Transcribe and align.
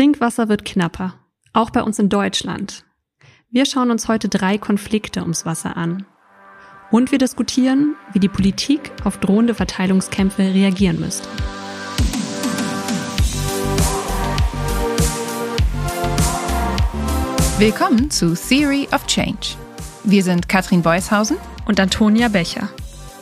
Trinkwasser 0.00 0.48
wird 0.48 0.64
knapper, 0.64 1.12
auch 1.52 1.68
bei 1.68 1.82
uns 1.82 1.98
in 1.98 2.08
Deutschland. 2.08 2.86
Wir 3.50 3.66
schauen 3.66 3.90
uns 3.90 4.08
heute 4.08 4.30
drei 4.30 4.56
Konflikte 4.56 5.20
ums 5.20 5.44
Wasser 5.44 5.76
an. 5.76 6.06
Und 6.90 7.12
wir 7.12 7.18
diskutieren, 7.18 7.96
wie 8.14 8.18
die 8.18 8.30
Politik 8.30 8.92
auf 9.04 9.18
drohende 9.18 9.52
Verteilungskämpfe 9.52 10.40
reagieren 10.40 11.00
müsste. 11.00 11.28
Willkommen 17.58 18.10
zu 18.10 18.34
Theory 18.34 18.88
of 18.94 19.06
Change. 19.06 19.58
Wir 20.04 20.24
sind 20.24 20.48
Katrin 20.48 20.80
Beushausen 20.80 21.36
und 21.66 21.78
Antonia 21.78 22.28
Becher. 22.28 22.70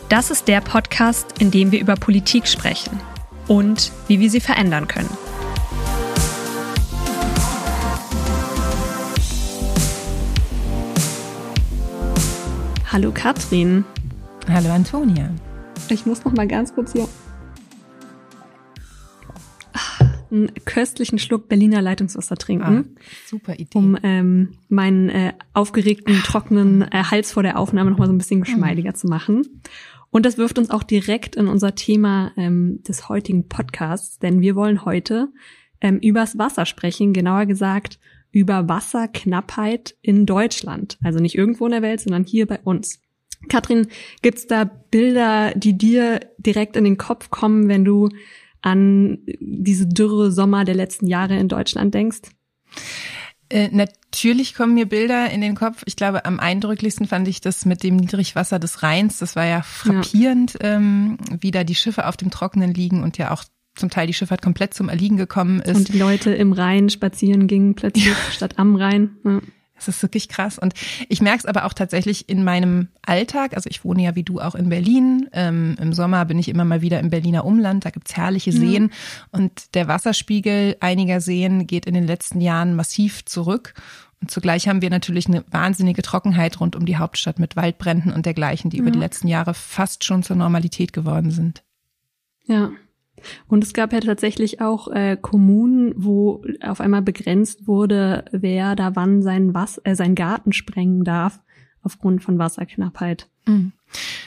Das 0.09 0.31
ist 0.31 0.47
der 0.47 0.61
Podcast, 0.61 1.41
in 1.41 1.51
dem 1.51 1.73
wir 1.73 1.81
über 1.81 1.97
Politik 1.97 2.47
sprechen 2.47 3.01
und 3.49 3.91
wie 4.07 4.21
wir 4.21 4.31
sie 4.31 4.41
verändern 4.41 4.87
können. 4.87 5.11
Hallo 12.99 13.13
Katrin. 13.13 13.85
Hallo 14.49 14.71
Antonia. 14.71 15.33
Ich 15.89 16.05
muss 16.05 16.25
noch 16.25 16.33
mal 16.33 16.49
ganz 16.49 16.75
kurz 16.75 16.95
hier 16.95 17.07
einen 20.33 20.53
köstlichen 20.65 21.21
Schluck 21.21 21.49
Berliner 21.49 21.81
Leitungswasser 21.81 22.35
trinken. 22.35 22.97
Ah, 22.97 23.01
super 23.25 23.55
Idee. 23.55 23.79
Um 23.79 23.97
ähm, 24.03 24.55
meinen 24.69 25.11
äh, 25.11 25.33
aufgeregten, 25.53 26.13
trockenen 26.25 26.83
äh, 26.91 27.05
Hals 27.05 27.31
vor 27.31 27.45
der 27.45 27.61
Aufnahme 27.61 27.93
noch 27.93 27.99
mal 27.99 28.07
so 28.07 28.13
ein 28.13 28.19
bisschen 28.19 28.41
geschmeidiger 28.41 28.91
mhm. 28.91 28.97
zu 28.97 29.07
machen. 29.07 29.63
Und 30.11 30.27
das 30.27 30.37
wirft 30.37 30.59
uns 30.59 30.71
auch 30.71 30.83
direkt 30.83 31.37
in 31.37 31.47
unser 31.47 31.77
Thema 31.77 32.33
ähm, 32.37 32.83
des 32.83 33.09
heutigen 33.09 33.49
Podcasts, 33.49 34.19
denn 34.19 34.41
wir 34.41 34.57
wollen 34.57 34.85
heute 34.85 35.29
ähm, 35.81 36.01
übers 36.01 36.37
Wasser 36.37 36.67
sprechen, 36.67 37.13
genauer 37.13 37.47
gesagt 37.47 38.01
über 38.31 38.69
Wasserknappheit 38.69 39.97
in 40.03 40.27
Deutschland. 40.27 40.99
Also 41.03 41.19
nicht 41.19 41.37
irgendwo 41.37 41.67
in 41.67 41.73
der 41.73 41.83
Welt, 41.83 42.01
sondern 42.01 42.25
hier 42.25 42.47
bei 42.47 42.61
uns. 42.61 43.01
Katrin, 43.49 43.87
gibt's 44.23 44.47
da 44.47 44.65
Bilder, 44.65 45.53
die 45.55 45.79
dir 45.79 46.21
direkt 46.39 46.77
in 46.77 46.85
den 46.85 46.99
Kopf 46.99 47.31
kommen, 47.31 47.69
wenn 47.69 47.85
du 47.85 48.09
an 48.63 49.19
diese 49.41 49.87
dürre 49.87 50.33
Sommer 50.33 50.65
der 50.65 50.75
letzten 50.75 51.07
Jahre 51.07 51.39
in 51.39 51.49
Deutschland 51.49 51.95
denkst? 51.95 52.23
Äh, 53.51 53.69
natürlich 53.73 54.55
kommen 54.55 54.75
mir 54.75 54.87
Bilder 54.87 55.31
in 55.31 55.41
den 55.41 55.55
Kopf. 55.55 55.83
Ich 55.87 55.97
glaube, 55.97 56.25
am 56.25 56.39
eindrücklichsten 56.39 57.07
fand 57.07 57.29
ich 57.29 57.41
das 57.41 57.65
mit 57.65 57.83
dem 57.83 57.97
Niedrigwasser 57.97 58.59
des 58.59 58.83
Rheins. 58.83 59.19
Das 59.19 59.37
war 59.37 59.47
ja 59.47 59.63
frappierend, 59.63 60.55
ja. 60.55 60.77
Ähm, 60.77 61.19
wie 61.41 61.51
da 61.51 61.65
die 61.65 61.75
Schiffe 61.75 62.07
auf 62.07 62.17
dem 62.17 62.31
Trockenen 62.31 62.75
liegen 62.75 63.03
und 63.03 63.17
ja 63.17 63.31
auch 63.31 63.45
zum 63.79 63.91
Teil 63.91 64.07
die 64.07 64.15
Schifffahrt 64.15 64.43
komplett 64.43 64.75
zum 64.75 64.89
Erliegen 64.89 65.17
gekommen 65.17 65.61
ist. 65.61 65.77
Und 65.77 65.93
die 65.93 65.99
Leute 65.99 66.33
im 66.33 66.53
Rhein 66.53 66.91
spazieren 66.91 67.47
gingen 67.47 67.75
plötzlich 67.75 68.07
ja. 68.07 68.15
statt 68.31 68.59
am 68.59 68.77
Rhein. 68.77 69.17
Ja. 69.25 69.41
Es 69.79 69.89
ist 69.89 70.03
wirklich 70.03 70.29
krass. 70.29 70.59
Und 70.59 70.75
ich 71.09 71.21
merke 71.21 71.39
es 71.39 71.47
aber 71.47 71.65
auch 71.65 71.73
tatsächlich 71.73 72.29
in 72.29 72.45
meinem 72.45 72.89
Alltag. 73.03 73.55
Also 73.55 73.71
ich 73.71 73.85
wohne 73.85 74.03
ja 74.03 74.15
wie 74.17 74.25
du 74.25 74.41
auch 74.41 74.55
in 74.55 74.69
Berlin. 74.69 75.29
Ähm, 75.33 75.77
Im 75.81 75.93
Sommer 75.93 76.25
bin 76.25 76.39
ich 76.39 76.49
immer 76.49 76.65
mal 76.65 76.83
wieder 76.83 77.01
im 77.01 77.11
Berliner 77.11 77.45
Umland. 77.45 77.85
Da 77.85 77.91
gibt's 77.91 78.17
herrliche 78.17 78.53
Seen. 78.53 78.85
Mhm. 78.85 78.91
Und 79.31 79.75
der 79.75 79.89
Wasserspiegel 79.89 80.77
einiger 80.81 81.21
Seen 81.21 81.67
geht 81.67 81.87
in 81.87 81.95
den 81.95 82.07
letzten 82.07 82.41
Jahren 82.41 82.75
massiv 82.75 83.25
zurück. 83.25 83.75
Und 84.21 84.33
zugleich 84.33 84.67
haben 84.67 84.83
wir 84.83 84.91
natürlich 84.91 85.29
eine 85.29 85.45
wahnsinnige 85.51 86.03
Trockenheit 86.03 86.59
rund 86.59 86.75
um 86.75 86.85
die 86.85 86.97
Hauptstadt 86.97 87.39
mit 87.39 87.55
Waldbränden 87.55 88.13
und 88.13 88.27
dergleichen, 88.27 88.71
die 88.71 88.79
mhm. 88.79 88.83
über 88.83 88.91
die 88.91 88.99
letzten 88.99 89.29
Jahre 89.29 89.55
fast 89.55 90.03
schon 90.03 90.25
zur 90.25 90.35
Normalität 90.35 90.93
geworden 90.93 91.31
sind. 91.31 91.63
Ja, 92.47 92.73
und 93.49 93.65
es 93.65 93.73
gab 93.73 93.93
ja 93.93 94.01
tatsächlich 94.01 94.61
auch 94.61 94.89
äh, 94.89 95.17
Kommunen, 95.21 95.95
wo 95.97 96.43
auf 96.63 96.81
einmal 96.81 97.03
begrenzt 97.03 97.67
wurde, 97.67 98.25
wer 98.33 98.77
da 98.77 98.97
wann 98.97 99.23
seinen, 99.23 99.55
Was 99.55 99.81
äh, 99.85 99.95
seinen 99.95 100.15
Garten 100.15 100.53
sprengen 100.53 101.05
darf 101.05 101.41
aufgrund 101.83 102.23
von 102.23 102.39
Wasserknappheit. 102.39 103.29
Mhm. 103.47 103.73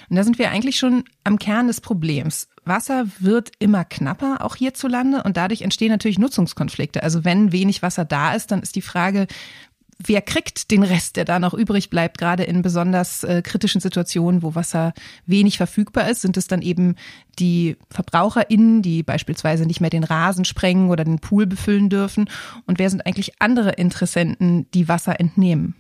Und 0.09 0.15
da 0.15 0.23
sind 0.23 0.39
wir 0.39 0.51
eigentlich 0.51 0.77
schon 0.77 1.03
am 1.23 1.39
Kern 1.39 1.67
des 1.67 1.79
Problems. 1.79 2.49
Wasser 2.65 3.07
wird 3.19 3.51
immer 3.59 3.85
knapper, 3.85 4.43
auch 4.43 4.55
hierzulande, 4.55 5.23
und 5.23 5.37
dadurch 5.37 5.61
entstehen 5.61 5.89
natürlich 5.89 6.19
Nutzungskonflikte. 6.19 7.01
Also 7.03 7.23
wenn 7.23 7.51
wenig 7.51 7.81
Wasser 7.81 8.05
da 8.05 8.33
ist, 8.33 8.51
dann 8.51 8.61
ist 8.61 8.75
die 8.75 8.81
Frage, 8.81 9.27
wer 10.05 10.21
kriegt 10.21 10.71
den 10.71 10.83
Rest, 10.83 11.15
der 11.15 11.25
da 11.25 11.39
noch 11.39 11.53
übrig 11.53 11.89
bleibt, 11.89 12.17
gerade 12.17 12.43
in 12.43 12.61
besonders 12.61 13.23
äh, 13.23 13.41
kritischen 13.41 13.81
Situationen, 13.81 14.43
wo 14.43 14.55
Wasser 14.55 14.93
wenig 15.25 15.57
verfügbar 15.57 16.09
ist, 16.09 16.21
sind 16.21 16.37
es 16.37 16.47
dann 16.47 16.61
eben 16.61 16.95
die 17.39 17.77
VerbraucherInnen, 17.89 18.81
die 18.81 19.03
beispielsweise 19.03 19.65
nicht 19.65 19.81
mehr 19.81 19.89
den 19.89 20.03
Rasen 20.03 20.45
sprengen 20.45 20.89
oder 20.89 21.03
den 21.03 21.19
Pool 21.19 21.45
befüllen 21.45 21.89
dürfen? 21.89 22.29
Und 22.65 22.79
wer 22.79 22.89
sind 22.89 23.05
eigentlich 23.05 23.41
andere 23.41 23.71
Interessenten, 23.71 24.67
die 24.73 24.87
Wasser 24.87 25.19
entnehmen? 25.19 25.75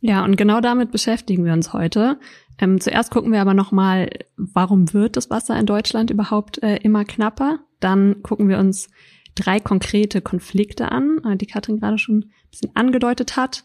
Ja, 0.00 0.24
und 0.24 0.36
genau 0.36 0.60
damit 0.60 0.90
beschäftigen 0.90 1.44
wir 1.44 1.52
uns 1.52 1.72
heute. 1.72 2.18
Ähm, 2.58 2.80
zuerst 2.80 3.10
gucken 3.10 3.32
wir 3.32 3.40
aber 3.40 3.54
nochmal, 3.54 4.10
warum 4.36 4.92
wird 4.92 5.16
das 5.16 5.30
Wasser 5.30 5.58
in 5.58 5.66
Deutschland 5.66 6.10
überhaupt 6.10 6.62
äh, 6.62 6.76
immer 6.76 7.04
knapper? 7.04 7.60
Dann 7.78 8.22
gucken 8.22 8.48
wir 8.48 8.58
uns 8.58 8.88
drei 9.34 9.60
konkrete 9.60 10.20
Konflikte 10.20 10.90
an, 10.92 11.20
äh, 11.24 11.36
die 11.36 11.46
Katrin 11.46 11.78
gerade 11.78 11.98
schon 11.98 12.18
ein 12.18 12.50
bisschen 12.50 12.74
angedeutet 12.74 13.36
hat. 13.36 13.64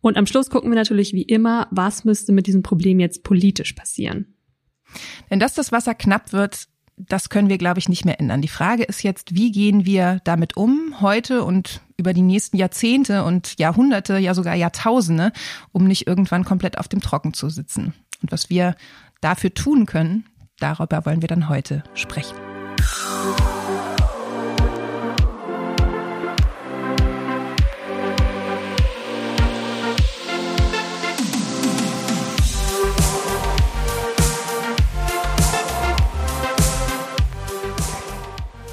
Und 0.00 0.16
am 0.16 0.26
Schluss 0.26 0.50
gucken 0.50 0.70
wir 0.70 0.76
natürlich 0.76 1.12
wie 1.12 1.22
immer, 1.22 1.66
was 1.70 2.04
müsste 2.04 2.32
mit 2.32 2.46
diesem 2.46 2.62
Problem 2.62 3.00
jetzt 3.00 3.22
politisch 3.22 3.72
passieren. 3.72 4.34
Denn 5.30 5.40
dass 5.40 5.54
das 5.54 5.72
Wasser 5.72 5.94
knapp 5.94 6.32
wird, 6.32 6.68
das 6.96 7.28
können 7.28 7.48
wir, 7.48 7.58
glaube 7.58 7.78
ich, 7.78 7.88
nicht 7.88 8.04
mehr 8.04 8.20
ändern. 8.20 8.42
Die 8.42 8.48
Frage 8.48 8.84
ist 8.84 9.02
jetzt, 9.02 9.34
wie 9.34 9.50
gehen 9.50 9.84
wir 9.84 10.20
damit 10.24 10.56
um 10.56 11.00
heute 11.00 11.42
und 11.42 11.80
über 11.96 12.12
die 12.12 12.22
nächsten 12.22 12.56
Jahrzehnte 12.56 13.24
und 13.24 13.58
Jahrhunderte, 13.58 14.18
ja 14.18 14.34
sogar 14.34 14.54
Jahrtausende, 14.54 15.32
um 15.72 15.84
nicht 15.86 16.06
irgendwann 16.06 16.44
komplett 16.44 16.78
auf 16.78 16.88
dem 16.88 17.00
Trocken 17.00 17.34
zu 17.34 17.48
sitzen. 17.48 17.94
Und 18.22 18.30
was 18.30 18.50
wir 18.50 18.76
dafür 19.20 19.54
tun 19.54 19.86
können, 19.86 20.26
darüber 20.58 21.04
wollen 21.04 21.22
wir 21.22 21.28
dann 21.28 21.48
heute 21.48 21.82
sprechen. 21.94 22.36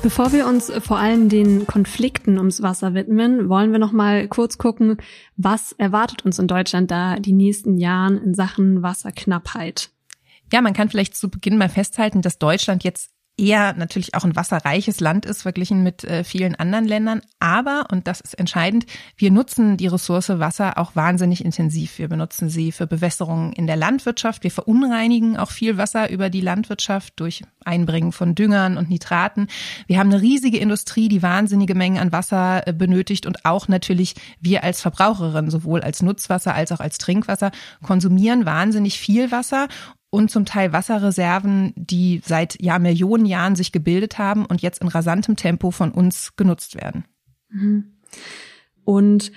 Bevor 0.04 0.34
wir 0.34 0.48
uns 0.48 0.72
vor 0.80 0.98
allem 0.98 1.30
den 1.30 1.68
Konflikten 1.68 2.40
ums 2.40 2.64
Wasser 2.64 2.96
widmen, 2.96 3.50
wollen 3.50 3.72
wir 3.72 3.78
noch 3.78 3.92
mal 3.92 4.28
kurz 4.28 4.58
gucken, 4.58 4.98
was 5.38 5.74
erwartet 5.74 6.26
uns 6.26 6.40
in 6.40 6.48
Deutschland 6.48 6.90
da 6.90 7.18
die 7.18 7.34
nächsten 7.34 7.78
Jahren 7.78 8.18
in 8.18 8.34
Sachen 8.34 8.82
Wasserknappheit. 8.82 9.92
Ja, 10.52 10.62
man 10.62 10.74
kann 10.74 10.90
vielleicht 10.90 11.16
zu 11.16 11.30
Beginn 11.30 11.58
mal 11.58 11.70
festhalten, 11.70 12.24
dass 12.24 12.40
Deutschland 12.40 12.84
jetzt 12.84 13.12
eher 13.38 13.74
natürlich 13.74 14.14
auch 14.14 14.24
ein 14.24 14.36
wasserreiches 14.36 15.00
Land 15.00 15.26
ist, 15.26 15.42
verglichen 15.42 15.84
mit 15.84 16.04
äh, 16.04 16.24
vielen 16.24 16.56
anderen 16.56 16.86
Ländern. 16.86 17.22
Aber, 17.40 17.88
und 17.92 18.08
das 18.08 18.22
ist 18.22 18.38
entscheidend, 18.38 18.86
wir 19.16 19.32
nutzen 19.32 19.78
die 19.78 19.88
Ressource 19.88 20.30
Wasser 20.30 20.78
auch 20.78 20.96
wahnsinnig 20.96 21.44
intensiv. 21.44 21.98
Wir 21.98 22.08
benutzen 22.08 22.50
sie 22.50 22.72
für 22.72 22.88
Bewässerungen 22.88 23.54
in 23.54 23.68
der 23.68 23.78
Landwirtschaft. 23.78 24.44
Wir 24.44 24.52
verunreinigen 24.52 25.38
auch 25.38 25.52
viel 25.52 25.78
Wasser 25.78 26.10
über 26.12 26.30
die 26.30 26.42
Landwirtschaft 26.42 27.14
durch 27.20 27.42
Einbringen 27.64 28.12
von 28.12 28.36
Düngern 28.36 28.78
und 28.78 28.90
Nitraten. 28.90 29.48
Wir 29.88 30.00
haben 30.00 30.12
eine 30.12 30.22
riesige 30.22 30.58
Industrie, 30.58 31.08
die 31.08 31.24
wahnsinnige 31.24 31.76
Mengen 31.76 32.00
an 32.00 32.12
Wasser 32.12 32.68
äh, 32.68 32.74
benötigt 32.74 33.26
und 33.26 33.46
auch 33.46 33.68
natürlich 33.68 34.16
wir 34.40 34.64
als 34.64 34.82
Verbraucherin, 34.82 35.50
sowohl 35.50 35.82
als 35.82 36.02
Nutzwasser 36.02 36.54
als 36.54 36.72
auch 36.72 36.80
als 36.80 36.98
Trinkwasser, 36.98 37.52
konsumieren 37.82 38.46
wahnsinnig 38.46 39.00
viel 39.00 39.32
Wasser 39.32 39.68
und 40.12 40.30
zum 40.30 40.46
Teil 40.46 40.74
Wasserreserven, 40.74 41.74
die 41.76 42.22
seit 42.24 42.62
ja 42.62 42.78
Millionen 42.78 43.26
Jahren 43.26 43.56
sich 43.56 43.72
gebildet 43.72 44.20
haben 44.20 44.46
und 44.46 44.62
jetzt 44.62 44.82
in 44.82 44.90
rasantem 44.90 45.38
Tempo 45.38 45.72
von 45.72 45.92
uns 45.92 46.36
genutzt 46.36 46.76
werden. 46.76 47.06
Mhm. 47.50 47.94
Und 48.84 49.32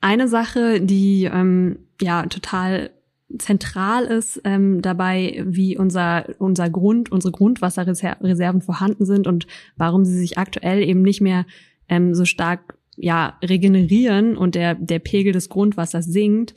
eine 0.00 0.28
Sache, 0.28 0.80
die 0.80 1.24
ähm, 1.24 1.80
ja 2.00 2.24
total 2.26 2.90
zentral 3.38 4.04
ist 4.04 4.40
ähm, 4.44 4.82
dabei, 4.82 5.42
wie 5.46 5.76
unser 5.76 6.26
unser 6.38 6.70
Grund, 6.70 7.10
unsere 7.10 7.32
Grundwasserreserven 7.32 8.62
vorhanden 8.62 9.04
sind 9.04 9.26
und 9.26 9.48
warum 9.76 10.04
sie 10.04 10.16
sich 10.16 10.38
aktuell 10.38 10.82
eben 10.82 11.02
nicht 11.02 11.20
mehr 11.20 11.44
ähm, 11.88 12.14
so 12.14 12.24
stark 12.24 12.78
ja 12.96 13.36
regenerieren 13.42 14.36
und 14.36 14.54
der 14.54 14.76
der 14.76 15.00
Pegel 15.00 15.32
des 15.32 15.48
Grundwassers 15.48 16.06
sinkt, 16.06 16.54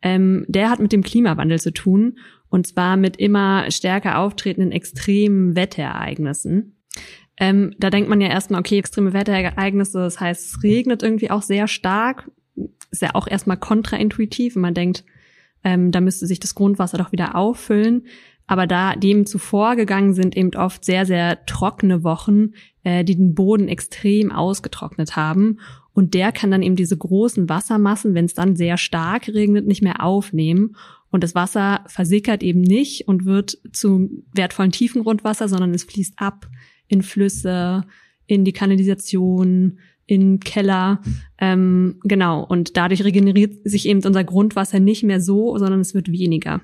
ähm, 0.00 0.44
der 0.46 0.70
hat 0.70 0.78
mit 0.78 0.92
dem 0.92 1.02
Klimawandel 1.02 1.58
zu 1.60 1.72
tun 1.72 2.18
und 2.48 2.66
zwar 2.66 2.96
mit 2.96 3.16
immer 3.16 3.70
stärker 3.70 4.18
auftretenden 4.18 4.72
extremen 4.72 5.56
Wetterereignissen. 5.56 6.76
Ähm, 7.38 7.74
da 7.78 7.90
denkt 7.90 8.08
man 8.08 8.20
ja 8.20 8.28
erstmal, 8.28 8.60
okay, 8.60 8.78
extreme 8.78 9.12
Wetterereignisse, 9.12 9.98
das 9.98 10.20
heißt, 10.20 10.46
es 10.46 10.62
regnet 10.62 11.02
irgendwie 11.02 11.30
auch 11.30 11.42
sehr 11.42 11.68
stark. 11.68 12.30
Ist 12.90 13.02
ja 13.02 13.14
auch 13.14 13.28
erstmal 13.28 13.58
kontraintuitiv 13.58 14.56
und 14.56 14.62
man 14.62 14.74
denkt, 14.74 15.04
ähm, 15.64 15.90
da 15.90 16.00
müsste 16.00 16.26
sich 16.26 16.40
das 16.40 16.54
Grundwasser 16.54 16.96
doch 16.96 17.12
wieder 17.12 17.34
auffüllen. 17.34 18.06
Aber 18.46 18.66
da 18.66 18.94
dem 18.94 19.26
zuvor 19.26 19.74
gegangen 19.74 20.14
sind 20.14 20.36
eben 20.36 20.54
oft 20.54 20.84
sehr, 20.84 21.04
sehr 21.04 21.44
trockene 21.46 22.04
Wochen, 22.04 22.52
äh, 22.84 23.04
die 23.04 23.16
den 23.16 23.34
Boden 23.34 23.68
extrem 23.68 24.30
ausgetrocknet 24.30 25.16
haben. 25.16 25.58
Und 25.92 26.14
der 26.14 26.30
kann 26.30 26.50
dann 26.50 26.62
eben 26.62 26.76
diese 26.76 26.96
großen 26.96 27.48
Wassermassen, 27.48 28.14
wenn 28.14 28.26
es 28.26 28.34
dann 28.34 28.54
sehr 28.54 28.76
stark 28.76 29.28
regnet, 29.28 29.66
nicht 29.66 29.82
mehr 29.82 30.04
aufnehmen. 30.04 30.76
Und 31.10 31.22
das 31.22 31.34
Wasser 31.34 31.84
versickert 31.86 32.42
eben 32.42 32.60
nicht 32.60 33.08
und 33.08 33.24
wird 33.24 33.58
zu 33.72 34.10
wertvollen 34.32 34.72
Tiefengrundwasser, 34.72 35.48
sondern 35.48 35.72
es 35.72 35.84
fließt 35.84 36.14
ab 36.16 36.48
in 36.88 37.02
Flüsse, 37.02 37.84
in 38.26 38.44
die 38.44 38.52
Kanalisation, 38.52 39.78
in 40.06 40.40
Keller. 40.40 41.00
Ähm, 41.38 42.00
genau. 42.04 42.44
Und 42.44 42.76
dadurch 42.76 43.04
regeneriert 43.04 43.56
sich 43.64 43.88
eben 43.88 44.04
unser 44.04 44.24
Grundwasser 44.24 44.80
nicht 44.80 45.02
mehr 45.02 45.20
so, 45.20 45.56
sondern 45.58 45.80
es 45.80 45.94
wird 45.94 46.10
weniger. 46.10 46.60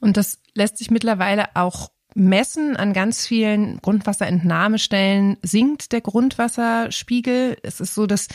Und 0.00 0.16
das 0.16 0.40
lässt 0.54 0.78
sich 0.78 0.90
mittlerweile 0.90 1.54
auch 1.56 1.90
messen 2.14 2.76
an 2.76 2.92
ganz 2.92 3.26
vielen 3.26 3.78
Grundwasserentnahmestellen 3.78 5.36
sinkt 5.42 5.92
der 5.92 6.00
Grundwasserspiegel. 6.00 7.56
Es 7.62 7.80
ist 7.80 7.94
so, 7.94 8.06
dass 8.06 8.28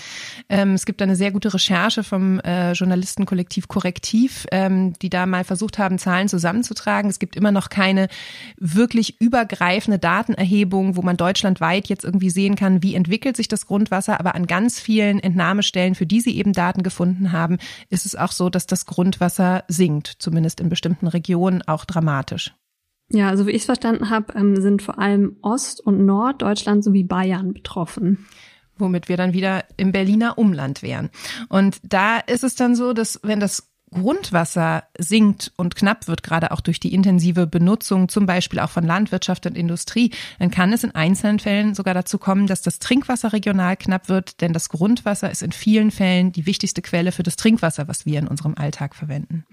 ähm, 0.49 0.73
es 0.73 0.85
gibt 0.85 1.01
eine 1.01 1.15
sehr 1.15 1.31
gute 1.31 1.53
Recherche 1.53 2.03
vom 2.03 2.39
äh, 2.39 2.73
Journalistenkollektiv 2.73 3.67
Korrektiv, 3.67 4.45
ähm, 4.51 4.93
die 5.01 5.09
da 5.09 5.25
mal 5.25 5.43
versucht 5.43 5.77
haben, 5.77 5.97
Zahlen 5.97 6.27
zusammenzutragen. 6.27 7.09
Es 7.09 7.19
gibt 7.19 7.35
immer 7.35 7.51
noch 7.51 7.69
keine 7.69 8.07
wirklich 8.57 9.19
übergreifende 9.21 9.99
Datenerhebung, 9.99 10.95
wo 10.95 11.01
man 11.01 11.17
deutschlandweit 11.17 11.87
jetzt 11.87 12.03
irgendwie 12.03 12.29
sehen 12.29 12.55
kann, 12.55 12.83
wie 12.83 12.95
entwickelt 12.95 13.35
sich 13.35 13.47
das 13.47 13.67
Grundwasser. 13.67 14.19
Aber 14.19 14.35
an 14.35 14.47
ganz 14.47 14.79
vielen 14.79 15.19
Entnahmestellen, 15.19 15.95
für 15.95 16.05
die 16.05 16.21
sie 16.21 16.37
eben 16.37 16.53
Daten 16.53 16.83
gefunden 16.83 17.31
haben, 17.31 17.57
ist 17.89 18.05
es 18.05 18.15
auch 18.15 18.31
so, 18.31 18.49
dass 18.49 18.67
das 18.67 18.85
Grundwasser 18.85 19.63
sinkt, 19.67 20.07
zumindest 20.19 20.59
in 20.59 20.69
bestimmten 20.69 21.07
Regionen 21.07 21.61
auch 21.61 21.85
dramatisch. 21.85 22.53
Ja, 23.09 23.29
also 23.29 23.45
wie 23.45 23.51
ich 23.51 23.57
es 23.61 23.65
verstanden 23.65 24.09
habe, 24.09 24.33
ähm, 24.33 24.59
sind 24.61 24.81
vor 24.81 24.99
allem 24.99 25.37
Ost- 25.41 25.79
und 25.79 26.05
Norddeutschland 26.05 26.83
sowie 26.83 27.03
Bayern 27.03 27.53
betroffen 27.53 28.25
womit 28.77 29.09
wir 29.09 29.17
dann 29.17 29.33
wieder 29.33 29.63
im 29.77 29.91
Berliner 29.91 30.37
Umland 30.37 30.81
wären. 30.83 31.09
Und 31.49 31.79
da 31.83 32.19
ist 32.19 32.43
es 32.43 32.55
dann 32.55 32.75
so, 32.75 32.93
dass 32.93 33.19
wenn 33.23 33.39
das 33.39 33.71
Grundwasser 33.95 34.83
sinkt 34.97 35.51
und 35.55 35.75
knapp 35.75 36.07
wird, 36.07 36.21
gerade 36.21 36.51
auch 36.51 36.61
durch 36.61 36.79
die 36.79 36.93
intensive 36.93 37.47
Benutzung, 37.47 38.09
zum 38.09 38.25
Beispiel 38.25 38.59
auch 38.59 38.69
von 38.69 38.85
Landwirtschaft 38.85 39.45
und 39.45 39.57
Industrie, 39.57 40.11
dann 40.37 40.51
kann 40.51 40.73
es 40.73 40.83
in 40.83 40.91
einzelnen 40.91 41.39
Fällen 41.39 41.73
sogar 41.73 41.93
dazu 41.93 42.17
kommen, 42.17 42.45
dass 42.45 42.61
das 42.61 42.79
Trinkwasser 42.79 43.33
regional 43.33 43.77
knapp 43.77 44.09
wird, 44.09 44.41
denn 44.41 44.53
das 44.53 44.69
Grundwasser 44.69 45.31
ist 45.31 45.41
in 45.41 45.51
vielen 45.51 45.91
Fällen 45.91 46.31
die 46.31 46.45
wichtigste 46.45 46.81
Quelle 46.81 47.11
für 47.11 47.23
das 47.23 47.35
Trinkwasser, 47.37 47.87
was 47.87 48.05
wir 48.05 48.19
in 48.19 48.27
unserem 48.27 48.55
Alltag 48.55 48.95
verwenden. 48.95 49.45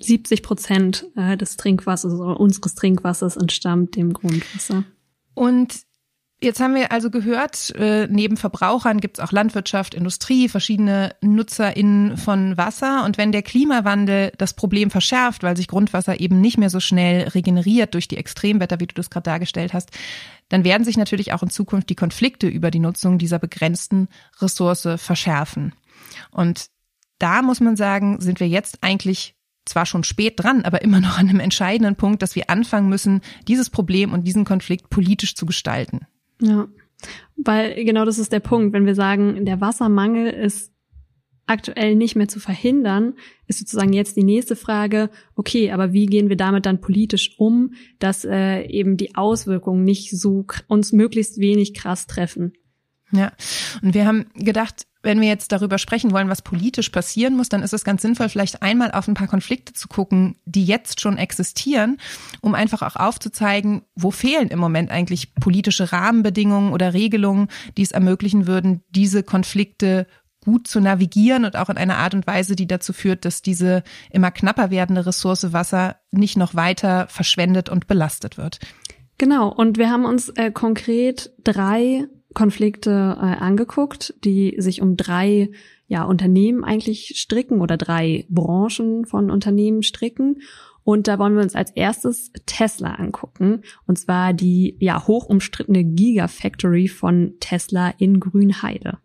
70 0.00 0.42
Prozent 0.42 1.06
äh, 1.16 1.36
des 1.36 1.56
Trinkwassers 1.56 2.12
oder 2.14 2.40
unseres 2.40 2.74
Trinkwassers 2.74 3.36
entstammt 3.36 3.96
dem 3.96 4.12
Grundwasser. 4.12 4.84
Und 5.34 5.89
Jetzt 6.42 6.58
haben 6.58 6.74
wir 6.74 6.90
also 6.90 7.10
gehört, 7.10 7.74
äh, 7.76 8.06
neben 8.08 8.38
Verbrauchern 8.38 9.00
gibt 9.00 9.18
es 9.18 9.24
auch 9.24 9.30
Landwirtschaft, 9.30 9.92
Industrie, 9.92 10.48
verschiedene 10.48 11.14
NutzerInnen 11.20 12.16
von 12.16 12.56
Wasser. 12.56 13.04
Und 13.04 13.18
wenn 13.18 13.30
der 13.30 13.42
Klimawandel 13.42 14.32
das 14.38 14.54
Problem 14.54 14.90
verschärft, 14.90 15.42
weil 15.42 15.54
sich 15.54 15.68
Grundwasser 15.68 16.18
eben 16.18 16.40
nicht 16.40 16.56
mehr 16.56 16.70
so 16.70 16.80
schnell 16.80 17.28
regeneriert 17.28 17.92
durch 17.92 18.08
die 18.08 18.16
Extremwetter, 18.16 18.80
wie 18.80 18.86
du 18.86 18.94
das 18.94 19.10
gerade 19.10 19.24
dargestellt 19.24 19.74
hast, 19.74 19.90
dann 20.48 20.64
werden 20.64 20.84
sich 20.84 20.96
natürlich 20.96 21.34
auch 21.34 21.42
in 21.42 21.50
Zukunft 21.50 21.90
die 21.90 21.94
Konflikte 21.94 22.48
über 22.48 22.70
die 22.70 22.80
Nutzung 22.80 23.18
dieser 23.18 23.38
begrenzten 23.38 24.08
Ressource 24.40 24.88
verschärfen. 24.96 25.74
Und 26.30 26.68
da 27.18 27.42
muss 27.42 27.60
man 27.60 27.76
sagen, 27.76 28.18
sind 28.22 28.40
wir 28.40 28.48
jetzt 28.48 28.78
eigentlich 28.80 29.34
zwar 29.66 29.84
schon 29.84 30.04
spät 30.04 30.40
dran, 30.42 30.64
aber 30.64 30.80
immer 30.80 31.00
noch 31.00 31.18
an 31.18 31.28
einem 31.28 31.40
entscheidenden 31.40 31.96
Punkt, 31.96 32.22
dass 32.22 32.34
wir 32.34 32.48
anfangen 32.48 32.88
müssen, 32.88 33.20
dieses 33.46 33.68
Problem 33.68 34.14
und 34.14 34.24
diesen 34.24 34.46
Konflikt 34.46 34.88
politisch 34.88 35.34
zu 35.34 35.44
gestalten. 35.44 36.06
Ja, 36.40 36.68
weil 37.36 37.84
genau 37.84 38.04
das 38.04 38.18
ist 38.18 38.32
der 38.32 38.40
Punkt. 38.40 38.72
Wenn 38.72 38.86
wir 38.86 38.94
sagen, 38.94 39.44
der 39.44 39.60
Wassermangel 39.60 40.30
ist 40.30 40.72
aktuell 41.46 41.96
nicht 41.96 42.14
mehr 42.14 42.28
zu 42.28 42.38
verhindern, 42.38 43.14
ist 43.48 43.58
sozusagen 43.58 43.92
jetzt 43.92 44.16
die 44.16 44.22
nächste 44.22 44.54
Frage, 44.54 45.10
okay, 45.34 45.72
aber 45.72 45.92
wie 45.92 46.06
gehen 46.06 46.28
wir 46.28 46.36
damit 46.36 46.64
dann 46.64 46.80
politisch 46.80 47.34
um, 47.38 47.74
dass 47.98 48.24
äh, 48.24 48.62
eben 48.66 48.96
die 48.96 49.16
Auswirkungen 49.16 49.82
nicht 49.82 50.16
so 50.16 50.46
uns 50.68 50.92
möglichst 50.92 51.40
wenig 51.40 51.74
krass 51.74 52.06
treffen? 52.06 52.52
Ja, 53.10 53.32
und 53.82 53.94
wir 53.94 54.06
haben 54.06 54.26
gedacht, 54.34 54.86
wenn 55.02 55.20
wir 55.20 55.28
jetzt 55.28 55.52
darüber 55.52 55.78
sprechen 55.78 56.12
wollen, 56.12 56.28
was 56.28 56.42
politisch 56.42 56.90
passieren 56.90 57.36
muss, 57.36 57.48
dann 57.48 57.62
ist 57.62 57.72
es 57.72 57.84
ganz 57.84 58.02
sinnvoll, 58.02 58.28
vielleicht 58.28 58.62
einmal 58.62 58.92
auf 58.92 59.08
ein 59.08 59.14
paar 59.14 59.28
Konflikte 59.28 59.72
zu 59.72 59.88
gucken, 59.88 60.36
die 60.44 60.64
jetzt 60.64 61.00
schon 61.00 61.16
existieren, 61.16 61.98
um 62.40 62.54
einfach 62.54 62.82
auch 62.82 62.96
aufzuzeigen, 62.96 63.82
wo 63.94 64.10
fehlen 64.10 64.48
im 64.48 64.58
Moment 64.58 64.90
eigentlich 64.90 65.34
politische 65.34 65.92
Rahmenbedingungen 65.92 66.72
oder 66.72 66.92
Regelungen, 66.92 67.48
die 67.76 67.82
es 67.82 67.92
ermöglichen 67.92 68.46
würden, 68.46 68.82
diese 68.90 69.22
Konflikte 69.22 70.06
gut 70.44 70.66
zu 70.66 70.80
navigieren 70.80 71.44
und 71.44 71.56
auch 71.56 71.68
in 71.68 71.76
einer 71.76 71.98
Art 71.98 72.14
und 72.14 72.26
Weise, 72.26 72.56
die 72.56 72.66
dazu 72.66 72.92
führt, 72.92 73.24
dass 73.24 73.42
diese 73.42 73.82
immer 74.10 74.30
knapper 74.30 74.70
werdende 74.70 75.04
Ressource 75.06 75.52
Wasser 75.52 75.96
nicht 76.10 76.36
noch 76.36 76.54
weiter 76.54 77.06
verschwendet 77.08 77.68
und 77.68 77.86
belastet 77.86 78.38
wird. 78.38 78.58
Genau, 79.18 79.48
und 79.48 79.76
wir 79.76 79.90
haben 79.90 80.06
uns 80.06 80.30
äh, 80.30 80.50
konkret 80.50 81.30
drei 81.44 82.06
Konflikte 82.34 82.90
äh, 82.90 83.24
angeguckt, 83.24 84.14
die 84.24 84.54
sich 84.58 84.82
um 84.82 84.96
drei 84.96 85.50
ja, 85.88 86.04
Unternehmen 86.04 86.64
eigentlich 86.64 87.14
stricken 87.16 87.60
oder 87.60 87.76
drei 87.76 88.24
Branchen 88.28 89.04
von 89.04 89.30
Unternehmen 89.30 89.82
stricken. 89.82 90.42
Und 90.84 91.08
da 91.08 91.18
wollen 91.18 91.34
wir 91.34 91.42
uns 91.42 91.54
als 91.54 91.72
erstes 91.72 92.32
Tesla 92.46 92.94
angucken. 92.94 93.62
Und 93.86 93.98
zwar 93.98 94.32
die 94.32 94.76
ja 94.80 95.06
hoch 95.06 95.26
umstrittene 95.26 95.84
Gigafactory 95.84 96.88
von 96.88 97.34
Tesla 97.40 97.92
in 97.98 98.20
Grünheide. 98.20 98.98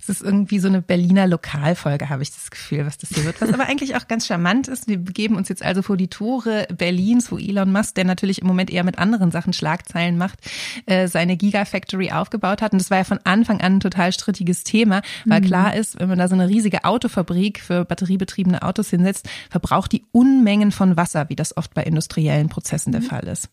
Es 0.00 0.08
ist 0.08 0.22
irgendwie 0.22 0.58
so 0.58 0.68
eine 0.68 0.82
Berliner 0.82 1.26
Lokalfolge, 1.26 2.08
habe 2.08 2.22
ich 2.22 2.32
das 2.32 2.50
Gefühl, 2.50 2.86
was 2.86 2.98
das 2.98 3.10
hier 3.10 3.24
wird. 3.24 3.40
Was 3.40 3.52
aber 3.52 3.64
eigentlich 3.68 3.96
auch 3.96 4.08
ganz 4.08 4.26
charmant 4.26 4.68
ist. 4.68 4.88
Wir 4.88 4.98
begeben 4.98 5.36
uns 5.36 5.48
jetzt 5.48 5.62
also 5.62 5.82
vor 5.82 5.96
die 5.96 6.08
Tore 6.08 6.66
Berlins, 6.76 7.30
wo 7.30 7.38
Elon 7.38 7.72
Musk, 7.72 7.94
der 7.94 8.04
natürlich 8.04 8.40
im 8.40 8.46
Moment 8.46 8.70
eher 8.70 8.84
mit 8.84 8.98
anderen 8.98 9.30
Sachen 9.30 9.52
Schlagzeilen 9.52 10.16
macht, 10.18 10.38
äh, 10.86 11.08
seine 11.08 11.36
Gigafactory 11.36 12.12
aufgebaut 12.12 12.62
hat. 12.62 12.72
Und 12.72 12.80
das 12.80 12.90
war 12.90 12.98
ja 12.98 13.04
von 13.04 13.20
Anfang 13.24 13.60
an 13.60 13.74
ein 13.74 13.80
total 13.80 14.12
strittiges 14.12 14.64
Thema, 14.64 15.02
weil 15.24 15.40
mhm. 15.40 15.46
klar 15.46 15.74
ist, 15.74 15.98
wenn 15.98 16.08
man 16.08 16.18
da 16.18 16.28
so 16.28 16.34
eine 16.34 16.48
riesige 16.48 16.84
Autofabrik 16.84 17.60
für 17.60 17.84
batteriebetriebene 17.84 18.62
Autos 18.62 18.90
hinsetzt, 18.90 19.28
verbraucht 19.50 19.92
die 19.92 20.04
Unmengen 20.12 20.72
von 20.72 20.96
Wasser, 20.96 21.28
wie 21.28 21.36
das 21.36 21.56
oft 21.56 21.74
bei 21.74 21.82
industriellen 21.82 22.48
Prozessen 22.48 22.92
der 22.92 23.02
mhm. 23.02 23.06
Fall 23.06 23.28
ist. 23.28 23.48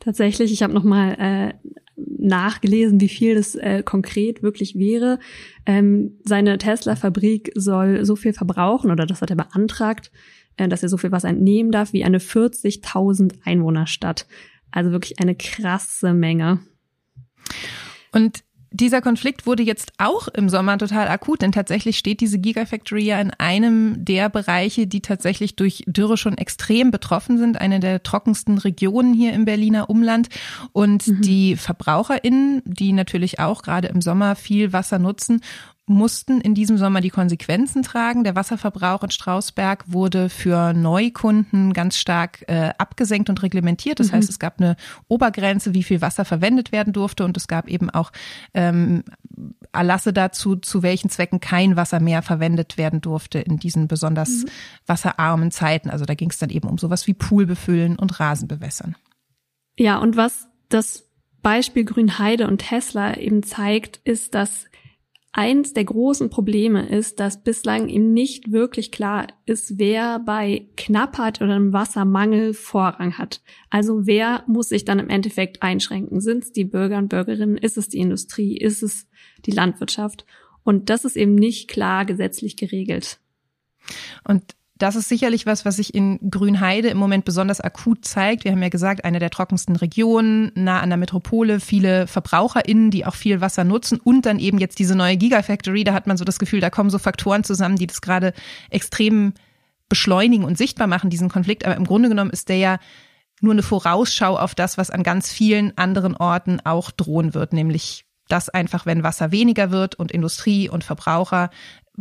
Tatsächlich, 0.00 0.50
ich 0.50 0.62
habe 0.62 0.72
noch 0.72 0.82
mal 0.82 1.12
äh, 1.12 1.54
nachgelesen, 2.18 3.00
wie 3.00 3.08
viel 3.08 3.34
das 3.34 3.54
äh, 3.54 3.82
konkret 3.84 4.42
wirklich 4.42 4.76
wäre. 4.76 5.18
Ähm, 5.66 6.18
seine 6.24 6.58
Tesla-Fabrik 6.58 7.52
soll 7.54 8.04
so 8.04 8.16
viel 8.16 8.32
verbrauchen 8.32 8.90
oder 8.90 9.06
das 9.06 9.22
hat 9.22 9.30
er 9.30 9.36
beantragt, 9.36 10.10
äh, 10.56 10.68
dass 10.68 10.82
er 10.82 10.88
so 10.88 10.96
viel 10.96 11.12
Wasser 11.12 11.28
entnehmen 11.28 11.72
darf 11.72 11.92
wie 11.92 12.04
eine 12.04 12.18
40.000 12.18 13.34
Einwohnerstadt. 13.44 14.26
Also 14.70 14.90
wirklich 14.92 15.20
eine 15.20 15.34
krasse 15.34 16.14
Menge. 16.14 16.60
Und 18.12 18.44
dieser 18.72 19.00
Konflikt 19.00 19.46
wurde 19.46 19.62
jetzt 19.62 19.92
auch 19.98 20.28
im 20.28 20.48
Sommer 20.48 20.78
total 20.78 21.08
akut, 21.08 21.42
denn 21.42 21.52
tatsächlich 21.52 21.98
steht 21.98 22.20
diese 22.20 22.38
Gigafactory 22.38 23.02
ja 23.02 23.20
in 23.20 23.32
einem 23.32 24.04
der 24.04 24.28
Bereiche, 24.28 24.86
die 24.86 25.02
tatsächlich 25.02 25.56
durch 25.56 25.82
Dürre 25.86 26.16
schon 26.16 26.38
extrem 26.38 26.90
betroffen 26.90 27.36
sind, 27.36 27.60
eine 27.60 27.80
der 27.80 28.02
trockensten 28.02 28.58
Regionen 28.58 29.12
hier 29.12 29.32
im 29.32 29.44
Berliner 29.44 29.90
Umland. 29.90 30.28
Und 30.72 31.08
mhm. 31.08 31.20
die 31.22 31.56
VerbraucherInnen, 31.56 32.62
die 32.64 32.92
natürlich 32.92 33.40
auch 33.40 33.62
gerade 33.62 33.88
im 33.88 34.00
Sommer 34.00 34.36
viel 34.36 34.72
Wasser 34.72 34.98
nutzen, 34.98 35.40
mussten 35.90 36.40
in 36.40 36.54
diesem 36.54 36.78
Sommer 36.78 37.00
die 37.00 37.10
Konsequenzen 37.10 37.82
tragen. 37.82 38.22
Der 38.22 38.36
Wasserverbrauch 38.36 39.02
in 39.02 39.10
Strausberg 39.10 39.84
wurde 39.92 40.28
für 40.28 40.72
Neukunden 40.72 41.72
ganz 41.72 41.96
stark 41.98 42.44
äh, 42.48 42.70
abgesenkt 42.78 43.28
und 43.28 43.42
reglementiert. 43.42 43.98
Das 43.98 44.12
mhm. 44.12 44.16
heißt, 44.16 44.30
es 44.30 44.38
gab 44.38 44.60
eine 44.60 44.76
Obergrenze, 45.08 45.74
wie 45.74 45.82
viel 45.82 46.00
Wasser 46.00 46.24
verwendet 46.24 46.70
werden 46.70 46.92
durfte 46.92 47.24
und 47.24 47.36
es 47.36 47.48
gab 47.48 47.68
eben 47.68 47.90
auch 47.90 48.12
ähm, 48.54 49.02
Erlasse 49.72 50.12
dazu, 50.12 50.56
zu 50.56 50.82
welchen 50.82 51.10
Zwecken 51.10 51.40
kein 51.40 51.74
Wasser 51.74 51.98
mehr 51.98 52.22
verwendet 52.22 52.78
werden 52.78 53.00
durfte 53.00 53.40
in 53.40 53.58
diesen 53.58 53.88
besonders 53.88 54.44
mhm. 54.44 54.48
wasserarmen 54.86 55.50
Zeiten. 55.50 55.90
Also 55.90 56.04
da 56.04 56.14
ging 56.14 56.30
es 56.30 56.38
dann 56.38 56.50
eben 56.50 56.68
um 56.68 56.78
sowas 56.78 57.08
wie 57.08 57.14
Pool 57.14 57.46
befüllen 57.46 57.96
und 57.98 58.20
Rasen 58.20 58.46
bewässern. 58.46 58.94
Ja, 59.76 59.98
und 59.98 60.16
was 60.16 60.46
das 60.68 61.10
Beispiel 61.42 61.84
Grünheide 61.84 62.46
und 62.46 62.58
Tesla 62.58 63.16
eben 63.16 63.42
zeigt, 63.42 64.00
ist, 64.04 64.34
dass 64.34 64.66
Eins 65.32 65.74
der 65.74 65.84
großen 65.84 66.28
Probleme 66.28 66.88
ist, 66.88 67.20
dass 67.20 67.44
bislang 67.44 67.88
eben 67.88 68.12
nicht 68.12 68.50
wirklich 68.50 68.90
klar 68.90 69.28
ist, 69.46 69.78
wer 69.78 70.18
bei 70.18 70.66
Knappheit 70.76 71.40
oder 71.40 71.54
einem 71.54 71.72
Wassermangel 71.72 72.52
Vorrang 72.52 73.16
hat. 73.16 73.40
Also 73.70 74.06
wer 74.08 74.42
muss 74.48 74.70
sich 74.70 74.84
dann 74.84 74.98
im 74.98 75.08
Endeffekt 75.08 75.62
einschränken? 75.62 76.20
Sind 76.20 76.42
es 76.44 76.52
die 76.52 76.64
Bürger 76.64 76.98
und 76.98 77.10
Bürgerinnen? 77.10 77.58
Ist 77.58 77.78
es 77.78 77.88
die 77.88 77.98
Industrie? 77.98 78.58
Ist 78.58 78.82
es 78.82 79.06
die 79.46 79.52
Landwirtschaft? 79.52 80.26
Und 80.64 80.90
das 80.90 81.04
ist 81.04 81.16
eben 81.16 81.36
nicht 81.36 81.68
klar 81.68 82.04
gesetzlich 82.06 82.56
geregelt. 82.56 83.20
Und 84.24 84.56
Das 84.80 84.96
ist 84.96 85.10
sicherlich 85.10 85.44
was, 85.44 85.66
was 85.66 85.76
sich 85.76 85.94
in 85.94 86.18
Grünheide 86.30 86.88
im 86.88 86.96
Moment 86.96 87.26
besonders 87.26 87.60
akut 87.60 88.06
zeigt. 88.06 88.44
Wir 88.44 88.52
haben 88.52 88.62
ja 88.62 88.70
gesagt, 88.70 89.04
eine 89.04 89.18
der 89.18 89.28
trockensten 89.28 89.76
Regionen, 89.76 90.52
nah 90.54 90.80
an 90.80 90.88
der 90.88 90.96
Metropole, 90.96 91.60
viele 91.60 92.06
VerbraucherInnen, 92.06 92.90
die 92.90 93.04
auch 93.04 93.14
viel 93.14 93.42
Wasser 93.42 93.62
nutzen 93.62 94.00
und 94.02 94.24
dann 94.24 94.38
eben 94.38 94.56
jetzt 94.56 94.78
diese 94.78 94.96
neue 94.96 95.18
Gigafactory. 95.18 95.84
Da 95.84 95.92
hat 95.92 96.06
man 96.06 96.16
so 96.16 96.24
das 96.24 96.38
Gefühl, 96.38 96.60
da 96.60 96.70
kommen 96.70 96.88
so 96.88 96.98
Faktoren 96.98 97.44
zusammen, 97.44 97.76
die 97.76 97.86
das 97.86 98.00
gerade 98.00 98.32
extrem 98.70 99.34
beschleunigen 99.90 100.46
und 100.46 100.56
sichtbar 100.56 100.86
machen, 100.86 101.10
diesen 101.10 101.28
Konflikt. 101.28 101.66
Aber 101.66 101.76
im 101.76 101.84
Grunde 101.84 102.08
genommen 102.08 102.30
ist 102.30 102.48
der 102.48 102.56
ja 102.56 102.78
nur 103.42 103.52
eine 103.52 103.62
Vorausschau 103.62 104.38
auf 104.38 104.54
das, 104.54 104.78
was 104.78 104.88
an 104.88 105.02
ganz 105.02 105.30
vielen 105.30 105.76
anderen 105.76 106.16
Orten 106.16 106.58
auch 106.64 106.90
drohen 106.90 107.34
wird, 107.34 107.52
nämlich 107.52 108.06
dass 108.28 108.48
einfach, 108.48 108.86
wenn 108.86 109.02
Wasser 109.02 109.30
weniger 109.30 109.70
wird 109.70 109.96
und 109.96 110.12
Industrie 110.12 110.68
und 110.70 110.84
Verbraucher 110.84 111.50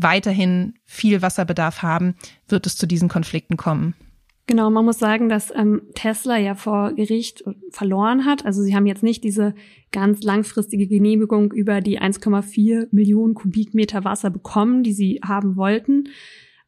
weiterhin 0.01 0.75
viel 0.85 1.21
Wasserbedarf 1.21 1.81
haben, 1.81 2.15
wird 2.47 2.65
es 2.65 2.75
zu 2.75 2.87
diesen 2.87 3.09
Konflikten 3.09 3.57
kommen. 3.57 3.95
Genau, 4.49 4.71
man 4.71 4.83
muss 4.83 4.97
sagen, 4.97 5.29
dass 5.29 5.53
ähm, 5.55 5.83
Tesla 5.93 6.37
ja 6.37 6.55
vor 6.55 6.93
Gericht 6.93 7.43
verloren 7.69 8.25
hat. 8.25 8.47
Also 8.47 8.63
sie 8.63 8.75
haben 8.75 8.87
jetzt 8.87 9.03
nicht 9.03 9.23
diese 9.23 9.53
ganz 9.91 10.23
langfristige 10.23 10.87
Genehmigung 10.87 11.51
über 11.51 11.81
die 11.81 12.01
1,4 12.01 12.87
Millionen 12.89 13.35
Kubikmeter 13.35 14.05
Wasser 14.05 14.31
bekommen, 14.31 14.81
die 14.81 14.93
sie 14.93 15.19
haben 15.23 15.55
wollten. 15.55 16.05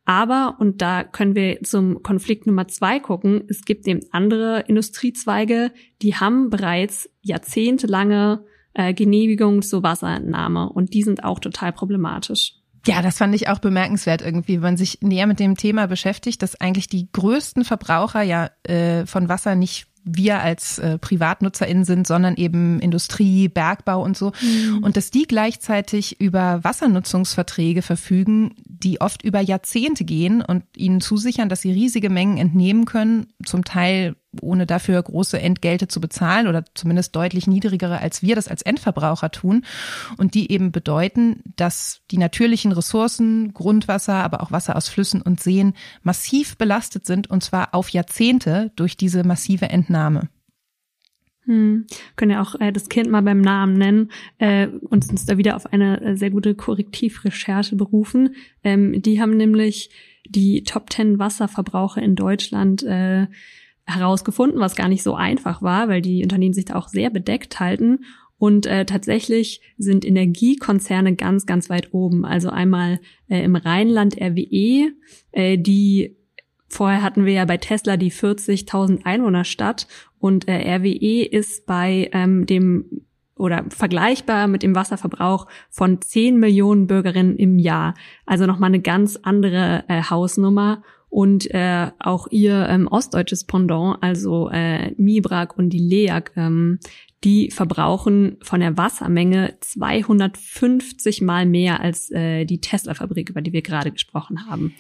Aber, 0.06 0.58
und 0.60 0.84
da 0.84 1.04
können 1.04 1.34
wir 1.34 1.64
zum 1.64 2.04
Konflikt 2.04 2.46
Nummer 2.46 2.68
zwei 2.68 3.00
gucken, 3.00 3.46
es 3.48 3.66
gibt 3.66 3.88
eben 3.88 4.02
andere 4.12 4.62
Industriezweige, 4.68 5.72
die 6.04 6.16
haben 6.16 6.52
bereits 6.52 7.10
jahrzehntelange 7.22 8.46
äh, 8.76 8.94
Genehmigung 8.94 9.64
zur 9.64 9.82
Wasserentnahme 9.82 10.70
und 10.70 10.94
die 10.94 11.02
sind 11.02 11.24
auch 11.24 11.40
total 11.40 11.74
problematisch. 11.74 12.61
Ja, 12.88 13.02
das 13.02 13.18
fand 13.18 13.36
ich 13.36 13.48
auch 13.48 13.60
bemerkenswert 13.60 14.22
irgendwie, 14.22 14.56
wenn 14.56 14.62
man 14.62 14.78
sich 14.78 15.00
näher 15.02 15.28
mit 15.28 15.40
dem 15.40 15.56
Thema 15.56 15.88
beschäftigt, 15.88 16.42
dass 16.42 16.60
eigentlich 16.60 16.88
die 16.88 17.08
größten 17.12 17.64
Verbraucher 17.64 18.24
ja 18.24 18.50
äh, 18.64 19.06
von 19.06 19.30
Wasser 19.30 19.56
nicht 19.56 19.88
wir 20.04 20.42
als 20.42 20.80
äh, 20.80 20.98
PrivatnutzerInnen 20.98 21.86
sind, 21.86 22.08
sondern 22.08 22.36
eben 22.36 22.80
Industrie, 22.80 23.48
Bergbau 23.48 24.04
und 24.04 24.18
so. 24.18 24.32
Mhm. 24.42 24.80
Und 24.84 24.98
dass 24.98 25.12
die 25.12 25.28
gleichzeitig 25.28 26.20
über 26.20 26.64
Wassernutzungsverträge 26.64 27.82
verfügen, 27.82 28.56
die 28.66 29.00
oft 29.00 29.22
über 29.22 29.42
Jahrzehnte 29.42 30.04
gehen 30.04 30.42
und 30.42 30.64
ihnen 30.76 31.02
zusichern, 31.02 31.50
dass 31.50 31.62
sie 31.62 31.72
riesige 31.72 32.10
Mengen 32.10 32.38
entnehmen 32.38 32.86
können, 32.86 33.28
zum 33.46 33.64
Teil 33.64 34.16
ohne 34.40 34.66
dafür 34.66 35.02
große 35.02 35.40
Entgelte 35.40 35.88
zu 35.88 36.00
bezahlen 36.00 36.48
oder 36.48 36.64
zumindest 36.74 37.16
deutlich 37.16 37.48
niedrigere, 37.48 38.00
als 38.00 38.22
wir 38.22 38.36
das 38.36 38.48
als 38.48 38.62
Endverbraucher 38.62 39.32
tun. 39.32 39.66
Und 40.18 40.34
die 40.34 40.52
eben 40.52 40.72
bedeuten, 40.72 41.42
dass 41.56 42.02
die 42.12 42.18
natürlichen 42.18 42.72
Ressourcen, 42.72 43.54
Grundwasser, 43.54 44.16
aber 44.16 44.42
auch 44.42 44.52
Wasser 44.52 44.76
aus 44.76 44.88
Flüssen 44.88 45.22
und 45.22 45.42
Seen 45.42 45.74
massiv 46.04 46.58
belastet 46.58 47.06
sind 47.06 47.30
und 47.30 47.44
zwar 47.44 47.74
auf 47.74 47.90
Jahrzehnte 47.90 48.72
durch 48.76 48.96
diese 48.96 49.24
massive 49.24 49.70
Entnahme. 49.70 50.30
Hm. 51.46 51.88
Können 52.16 52.32
ja 52.32 52.42
auch 52.42 52.56
äh, 52.60 52.72
das 52.72 52.88
Kind 52.88 53.10
mal 53.10 53.22
beim 53.22 53.42
Namen 53.42 53.74
nennen 53.74 54.12
äh, 54.38 54.68
und 54.68 55.10
uns 55.10 55.26
da 55.26 55.38
wieder 55.38 55.56
auf 55.56 55.66
eine 55.74 56.00
äh, 56.02 56.16
sehr 56.16 56.30
gute 56.30 56.54
Korrektivrecherche 56.54 57.76
berufen. 57.76 58.36
Ähm, 58.64 59.02
die 59.02 59.20
haben 59.20 59.36
nämlich 59.36 59.90
die 60.28 60.64
Top 60.64 60.92
10 60.92 61.18
Wasserverbraucher 61.18 62.02
in 62.02 62.16
Deutschland 62.16 62.84
äh, 62.84 63.26
herausgefunden, 63.96 64.60
was 64.60 64.76
gar 64.76 64.88
nicht 64.88 65.04
so 65.04 65.16
einfach 65.16 65.62
war, 65.62 65.88
weil 65.88 66.02
die 66.02 66.24
Unternehmen 66.24 66.54
sich 66.54 66.66
da 66.66 66.76
auch 66.76 66.88
sehr 66.88 67.10
bedeckt 67.10 67.60
halten. 67.60 68.00
Und 68.38 68.66
äh, 68.66 68.86
tatsächlich 68.86 69.62
sind 69.78 70.04
Energiekonzerne 70.04 71.16
ganz, 71.16 71.46
ganz 71.46 71.70
weit 71.70 71.94
oben. 71.94 72.26
Also 72.26 72.50
einmal 72.50 73.00
äh, 73.30 73.44
im 73.44 73.56
Rheinland 73.56 74.20
RWE, 74.20 74.92
äh, 75.32 75.58
die 75.58 76.18
vorher 76.68 77.04
hatten 77.04 77.26
wir 77.26 77.34
ja 77.34 77.46
bei 77.46 77.58
Tesla 77.58 77.98
die 77.98 78.12
40.000 78.12 79.06
Einwohnerstadt 79.06 79.88
und 80.18 80.48
äh, 80.48 80.76
RWE 80.76 81.24
ist 81.24 81.66
bei 81.66 82.10
ähm, 82.14 82.46
dem 82.46 83.04
oder 83.36 83.66
vergleichbar 83.70 84.48
mit 84.48 84.62
dem 84.62 84.76
Wasserverbrauch 84.76 85.48
von 85.70 86.00
10 86.00 86.40
Millionen 86.40 86.86
Bürgerinnen 86.86 87.36
im 87.38 87.58
Jahr. 87.58 87.96
Also 88.26 88.46
nochmal 88.46 88.70
eine 88.70 88.82
ganz 88.82 89.20
andere 89.22 89.84
äh, 89.88 90.04
Hausnummer 90.04 90.84
und 91.12 91.54
äh, 91.54 91.92
auch 92.00 92.28
ihr 92.32 92.68
ähm, 92.70 92.88
ostdeutsches 92.88 93.44
Pendant, 93.44 94.02
also 94.02 94.50
äh, 94.50 94.92
Mibrak 94.98 95.58
und 95.58 95.70
die 95.70 95.80
LEAG, 95.80 96.32
ähm, 96.38 96.80
die 97.26 97.52
verbrauchen 97.52 98.38
von 98.42 98.62
der 98.62 98.78
Wassermenge 98.78 99.58
250 99.60 101.22
mal 101.22 101.46
mehr 101.46 101.82
als 101.82 102.10
äh, 102.12 102.46
die 102.46 102.62
Tesla-Fabrik, 102.62 103.30
über 103.30 103.42
die 103.42 103.52
wir 103.52 103.62
gerade 103.62 103.92
gesprochen 103.92 104.48
haben. 104.50 104.74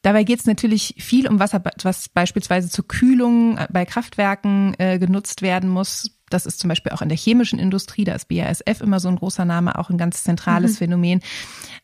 Dabei 0.00 0.24
geht 0.24 0.40
es 0.40 0.46
natürlich 0.46 0.94
viel 0.98 1.28
um 1.28 1.40
Wasser, 1.40 1.62
was 1.82 2.08
beispielsweise 2.08 2.70
zur 2.70 2.88
Kühlung 2.88 3.58
bei 3.70 3.84
Kraftwerken 3.84 4.74
äh, 4.78 4.98
genutzt 4.98 5.42
werden 5.42 5.68
muss. 5.68 6.15
Das 6.30 6.46
ist 6.46 6.58
zum 6.58 6.68
Beispiel 6.68 6.92
auch 6.92 7.02
in 7.02 7.08
der 7.08 7.18
chemischen 7.18 7.58
Industrie, 7.58 8.04
da 8.04 8.14
ist 8.14 8.28
BASF 8.28 8.80
immer 8.80 8.98
so 8.98 9.08
ein 9.08 9.16
großer 9.16 9.44
Name, 9.44 9.78
auch 9.78 9.90
ein 9.90 9.98
ganz 9.98 10.24
zentrales 10.24 10.72
mhm. 10.72 10.76
Phänomen. 10.76 11.20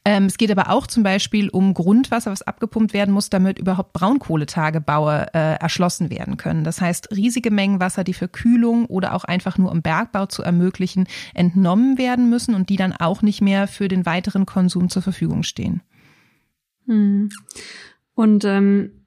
Ähm, 0.05 0.25
es 0.25 0.37
geht 0.37 0.51
aber 0.51 0.71
auch 0.71 0.87
zum 0.87 1.05
Beispiel 1.05 1.49
um 1.49 1.75
Grundwasser, 1.75 2.33
was 2.33 2.43
abgepumpt 2.43 2.93
werden 2.93 3.15
muss, 3.15 3.31
damit 3.31 3.59
überhaupt 3.59 3.93
Braunkohletagebaue 3.93 5.29
äh, 5.33 5.55
erschlossen 5.61 6.11
werden 6.11 6.37
können. 6.37 6.65
Das 6.65 6.81
heißt, 6.81 7.13
riesige 7.13 7.53
Mengen 7.53 7.79
Wasser, 7.79 8.03
die 8.03 8.15
für 8.15 8.29
Kühlung 8.29 8.87
oder 8.87 9.15
auch 9.15 9.25
einfach 9.25 9.59
nur 9.59 9.71
im 9.71 9.83
Bergbau 9.83 10.27
zu 10.27 10.43
ermöglichen, 10.43 11.07
entnommen 11.35 11.99
werden 11.99 12.29
müssen 12.29 12.55
und 12.55 12.69
die 12.69 12.77
dann 12.77 12.93
auch 12.93 13.23
nicht 13.23 13.43
mehr 13.43 13.69
für 13.69 13.87
den 13.87 14.07
weiteren 14.07 14.45
Konsum 14.45 14.89
zur 14.89 15.03
Verfügung 15.03 15.45
stehen. 15.45 15.83
Hm. 16.87 17.31
Und 18.15 18.45
ähm, 18.45 19.02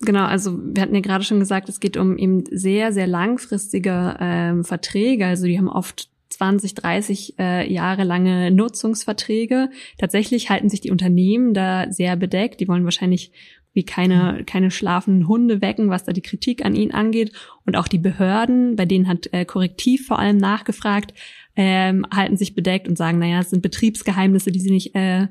Genau, 0.00 0.24
also 0.24 0.56
wir 0.62 0.82
hatten 0.82 0.94
ja 0.94 1.00
gerade 1.00 1.24
schon 1.24 1.40
gesagt, 1.40 1.68
es 1.68 1.80
geht 1.80 1.96
um 1.96 2.16
eben 2.18 2.44
sehr, 2.50 2.92
sehr 2.92 3.08
langfristige 3.08 4.16
ähm, 4.20 4.64
Verträge. 4.64 5.26
Also 5.26 5.46
die 5.46 5.58
haben 5.58 5.68
oft 5.68 6.08
20, 6.30 6.74
30 6.74 7.38
äh, 7.38 7.72
Jahre 7.72 8.04
lange 8.04 8.52
Nutzungsverträge. 8.52 9.70
Tatsächlich 9.98 10.50
halten 10.50 10.68
sich 10.68 10.80
die 10.80 10.92
Unternehmen 10.92 11.52
da 11.52 11.90
sehr 11.90 12.14
bedeckt. 12.14 12.60
Die 12.60 12.68
wollen 12.68 12.84
wahrscheinlich 12.84 13.32
wie 13.72 13.84
keine, 13.84 14.44
keine 14.46 14.70
schlafenden 14.70 15.28
Hunde 15.28 15.60
wecken, 15.60 15.90
was 15.90 16.04
da 16.04 16.12
die 16.12 16.22
Kritik 16.22 16.64
an 16.64 16.74
ihnen 16.74 16.92
angeht. 16.92 17.32
Und 17.66 17.76
auch 17.76 17.88
die 17.88 17.98
Behörden, 17.98 18.76
bei 18.76 18.86
denen 18.86 19.08
hat 19.08 19.32
äh, 19.32 19.44
Korrektiv 19.44 20.06
vor 20.06 20.18
allem 20.18 20.36
nachgefragt, 20.36 21.12
ähm, 21.56 22.06
halten 22.14 22.36
sich 22.36 22.54
bedeckt 22.54 22.88
und 22.88 22.96
sagen, 22.96 23.18
naja, 23.18 23.40
es 23.40 23.50
sind 23.50 23.62
Betriebsgeheimnisse, 23.62 24.52
die 24.52 24.60
sie 24.60 24.70
nicht, 24.70 24.94
äh, 24.94 25.26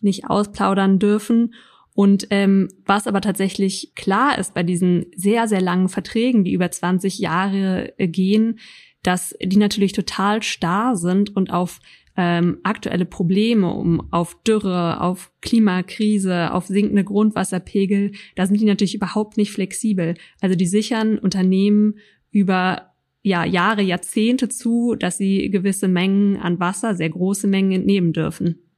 nicht 0.00 0.26
ausplaudern 0.26 0.98
dürfen. 0.98 1.54
Und 2.00 2.28
ähm, 2.30 2.68
was 2.86 3.06
aber 3.06 3.20
tatsächlich 3.20 3.92
klar 3.94 4.38
ist 4.38 4.54
bei 4.54 4.62
diesen 4.62 5.04
sehr, 5.14 5.46
sehr 5.48 5.60
langen 5.60 5.90
Verträgen, 5.90 6.44
die 6.44 6.54
über 6.54 6.70
20 6.70 7.18
Jahre 7.18 7.92
äh, 7.98 8.08
gehen, 8.08 8.58
dass 9.02 9.36
die 9.38 9.58
natürlich 9.58 9.92
total 9.92 10.42
starr 10.42 10.96
sind 10.96 11.36
und 11.36 11.52
auf 11.52 11.78
ähm, 12.16 12.56
aktuelle 12.62 13.04
Probleme, 13.04 13.70
um 13.74 14.10
auf 14.14 14.42
Dürre, 14.44 15.02
auf 15.02 15.30
Klimakrise, 15.42 16.54
auf 16.54 16.64
sinkende 16.64 17.04
Grundwasserpegel, 17.04 18.12
da 18.34 18.46
sind 18.46 18.58
die 18.62 18.64
natürlich 18.64 18.94
überhaupt 18.94 19.36
nicht 19.36 19.52
flexibel. 19.52 20.14
Also 20.40 20.56
die 20.56 20.66
sichern 20.66 21.18
Unternehmen 21.18 21.98
über 22.30 22.94
ja, 23.22 23.44
Jahre, 23.44 23.82
Jahrzehnte 23.82 24.48
zu, 24.48 24.94
dass 24.98 25.18
sie 25.18 25.50
gewisse 25.50 25.86
Mengen 25.86 26.38
an 26.38 26.60
Wasser, 26.60 26.94
sehr 26.94 27.10
große 27.10 27.46
Mengen 27.46 27.72
entnehmen 27.72 28.14
dürfen. 28.14 28.69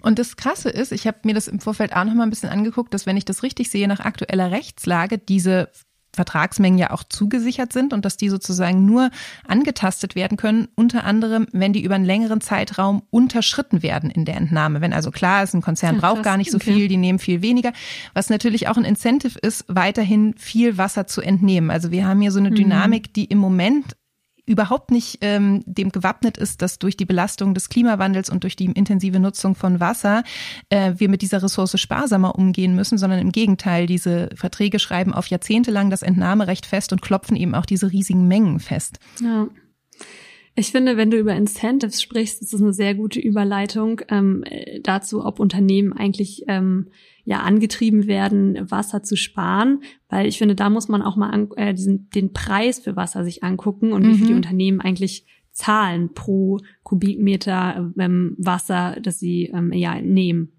Und 0.00 0.18
das 0.18 0.36
Krasse 0.36 0.68
ist, 0.68 0.92
ich 0.92 1.06
habe 1.06 1.18
mir 1.24 1.34
das 1.34 1.48
im 1.48 1.60
Vorfeld 1.60 1.94
auch 1.94 2.04
noch 2.04 2.14
mal 2.14 2.24
ein 2.24 2.30
bisschen 2.30 2.50
angeguckt, 2.50 2.92
dass 2.94 3.06
wenn 3.06 3.16
ich 3.16 3.24
das 3.24 3.42
richtig 3.42 3.70
sehe, 3.70 3.88
nach 3.88 4.00
aktueller 4.00 4.50
Rechtslage 4.50 5.18
diese 5.18 5.70
Vertragsmengen 6.14 6.78
ja 6.78 6.90
auch 6.90 7.02
zugesichert 7.04 7.72
sind 7.72 7.92
und 7.92 8.04
dass 8.04 8.16
die 8.16 8.28
sozusagen 8.28 8.86
nur 8.86 9.10
angetastet 9.46 10.14
werden 10.14 10.36
können, 10.36 10.68
unter 10.74 11.04
anderem, 11.04 11.46
wenn 11.52 11.72
die 11.72 11.82
über 11.82 11.96
einen 11.96 12.04
längeren 12.04 12.40
Zeitraum 12.40 13.02
unterschritten 13.10 13.82
werden 13.82 14.10
in 14.10 14.24
der 14.24 14.36
Entnahme. 14.36 14.80
Wenn 14.80 14.92
also 14.92 15.10
klar 15.10 15.42
ist, 15.42 15.54
ein 15.54 15.62
Konzern 15.62 15.98
braucht 15.98 16.22
gar 16.22 16.36
nicht 16.36 16.50
so 16.50 16.58
viel, 16.58 16.88
die 16.88 16.96
nehmen 16.96 17.18
viel 17.18 17.42
weniger, 17.42 17.72
was 18.14 18.30
natürlich 18.30 18.68
auch 18.68 18.76
ein 18.76 18.84
Incentive 18.84 19.38
ist, 19.38 19.64
weiterhin 19.68 20.34
viel 20.38 20.78
Wasser 20.78 21.06
zu 21.06 21.20
entnehmen. 21.20 21.70
Also 21.70 21.90
wir 21.90 22.06
haben 22.06 22.20
hier 22.20 22.32
so 22.32 22.38
eine 22.38 22.50
mhm. 22.50 22.56
Dynamik, 22.56 23.12
die 23.12 23.24
im 23.24 23.38
Moment 23.38 23.96
überhaupt 24.46 24.90
nicht 24.90 25.18
ähm, 25.22 25.62
dem 25.66 25.90
gewappnet 25.90 26.36
ist, 26.36 26.62
dass 26.62 26.78
durch 26.78 26.96
die 26.96 27.04
Belastung 27.04 27.54
des 27.54 27.68
Klimawandels 27.68 28.28
und 28.28 28.42
durch 28.42 28.56
die 28.56 28.66
intensive 28.66 29.18
Nutzung 29.18 29.54
von 29.54 29.80
Wasser 29.80 30.22
äh, 30.68 30.94
wir 30.98 31.08
mit 31.08 31.22
dieser 31.22 31.42
Ressource 31.42 31.80
sparsamer 31.80 32.34
umgehen 32.36 32.74
müssen, 32.74 32.98
sondern 32.98 33.20
im 33.20 33.32
Gegenteil, 33.32 33.86
diese 33.86 34.28
Verträge 34.34 34.78
schreiben 34.78 35.14
auf 35.14 35.26
Jahrzehnte 35.28 35.72
das 35.90 36.02
Entnahmerecht 36.02 36.66
fest 36.66 36.92
und 36.92 37.02
klopfen 37.02 37.36
eben 37.36 37.54
auch 37.54 37.66
diese 37.66 37.90
riesigen 37.90 38.28
Mengen 38.28 38.60
fest. 38.60 38.98
Ja. 39.20 39.48
Ich 40.56 40.70
finde, 40.70 40.96
wenn 40.96 41.10
du 41.10 41.18
über 41.18 41.34
Incentives 41.34 42.00
sprichst, 42.00 42.40
ist 42.40 42.52
das 42.52 42.62
eine 42.62 42.72
sehr 42.72 42.94
gute 42.94 43.18
Überleitung 43.18 44.02
ähm, 44.08 44.44
dazu, 44.82 45.24
ob 45.24 45.40
Unternehmen 45.40 45.92
eigentlich 45.92 46.44
ähm, 46.46 46.90
ja 47.24 47.40
angetrieben 47.40 48.06
werden, 48.06 48.70
Wasser 48.70 49.02
zu 49.02 49.16
sparen, 49.16 49.80
weil 50.08 50.26
ich 50.26 50.38
finde, 50.38 50.54
da 50.54 50.70
muss 50.70 50.88
man 50.88 51.02
auch 51.02 51.16
mal 51.16 51.30
an, 51.30 51.48
äh, 51.56 51.74
diesen, 51.74 52.10
den 52.10 52.32
Preis 52.32 52.78
für 52.78 52.96
Wasser 52.96 53.24
sich 53.24 53.42
angucken 53.42 53.92
und 53.92 54.02
mhm. 54.02 54.08
wie 54.08 54.14
viel 54.14 54.26
die 54.26 54.32
mhm. 54.32 54.38
Unternehmen 54.38 54.80
eigentlich 54.80 55.26
zahlen 55.52 56.12
pro 56.12 56.58
Kubikmeter 56.82 57.92
ähm, 57.98 58.34
Wasser, 58.38 58.98
das 59.00 59.18
sie 59.18 59.46
ähm, 59.54 59.72
ja 59.72 60.00
nehmen. 60.00 60.52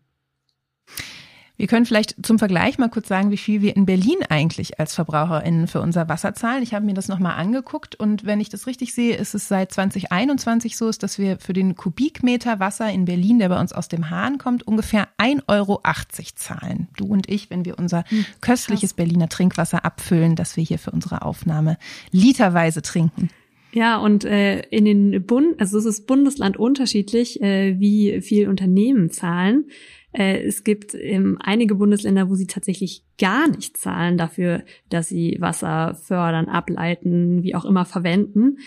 Wir 1.58 1.68
können 1.68 1.86
vielleicht 1.86 2.26
zum 2.26 2.38
Vergleich 2.38 2.78
mal 2.78 2.90
kurz 2.90 3.08
sagen, 3.08 3.32
wie 3.32 3.38
viel 3.38 3.62
wir 3.62 3.76
in 3.76 3.86
Berlin 3.86 4.18
eigentlich 4.30 4.80
als 4.80 4.94
VerbraucherInnen 4.96 5.68
für 5.68 5.82
unser 5.82 6.10
Wasser 6.10 6.34
zahlen. 6.36 6.64
Ich 6.64 6.74
habe 6.74 6.86
mir 6.86 6.94
das 6.94 7.08
nochmal 7.08 7.38
angeguckt 7.38 7.96
und 7.96 8.26
wenn 8.26 8.42
ich 8.42 8.50
das 8.50 8.68
richtig 8.68 8.94
sehe, 8.94 9.16
ist 9.16 9.36
es 9.36 9.48
seit 9.48 9.72
2021 9.72 10.76
so, 10.76 10.92
dass 10.92 11.18
wir 11.18 11.38
für 11.40 11.54
den 11.54 11.76
Kubikmeter 11.76 12.60
Wasser 12.60 12.90
in 12.92 13.06
Berlin, 13.06 13.40
der 13.40 13.50
bei 13.50 13.60
uns 13.60 13.74
aus 13.74 13.88
dem 13.88 14.10
Hahn 14.10 14.38
kommt, 14.38 14.68
ungefähr 14.68 15.08
1,80 15.18 15.44
Euro 15.48 15.82
zahlen. 16.36 16.88
Du 16.98 17.06
und 17.06 17.30
ich, 17.30 17.50
wenn 17.50 17.66
wir 17.66 17.80
unser 17.80 18.04
hm, 18.10 18.26
köstliches 18.42 18.94
Berliner 18.94 19.30
Trinkwasser 19.30 19.86
abfüllen, 19.86 20.36
das 20.36 20.58
wir 20.58 20.64
hier 20.64 20.80
für 20.80 20.92
unsere 20.92 21.22
Aufnahme 21.22 21.78
literweise 22.12 22.82
trinken. 22.82 23.30
Ja, 23.76 23.98
und 23.98 24.24
äh, 24.24 24.62
in 24.70 24.86
den 24.86 25.26
Bund, 25.26 25.60
also 25.60 25.78
es 25.78 25.84
ist 25.84 26.08
Bundesland 26.08 26.56
unterschiedlich, 26.56 27.42
äh, 27.42 27.78
wie 27.78 28.22
viel 28.22 28.48
Unternehmen 28.48 29.10
zahlen. 29.10 29.66
Äh, 30.14 30.44
es 30.46 30.64
gibt 30.64 30.96
ähm, 30.96 31.38
einige 31.42 31.76
Bundesländer, 31.76 32.30
wo 32.30 32.36
sie 32.36 32.48
tatsächlich 32.48 33.04
gar 33.20 33.50
nicht 33.50 33.76
zahlen 33.76 34.18
dafür, 34.18 34.64
dass 34.90 35.10
sie 35.10 35.36
Wasser 35.42 36.00
fördern, 36.02 36.48
ableiten, 36.48 37.44
wie 37.44 37.54
auch 37.54 37.66
immer 37.66 37.84
verwenden. 37.84 38.60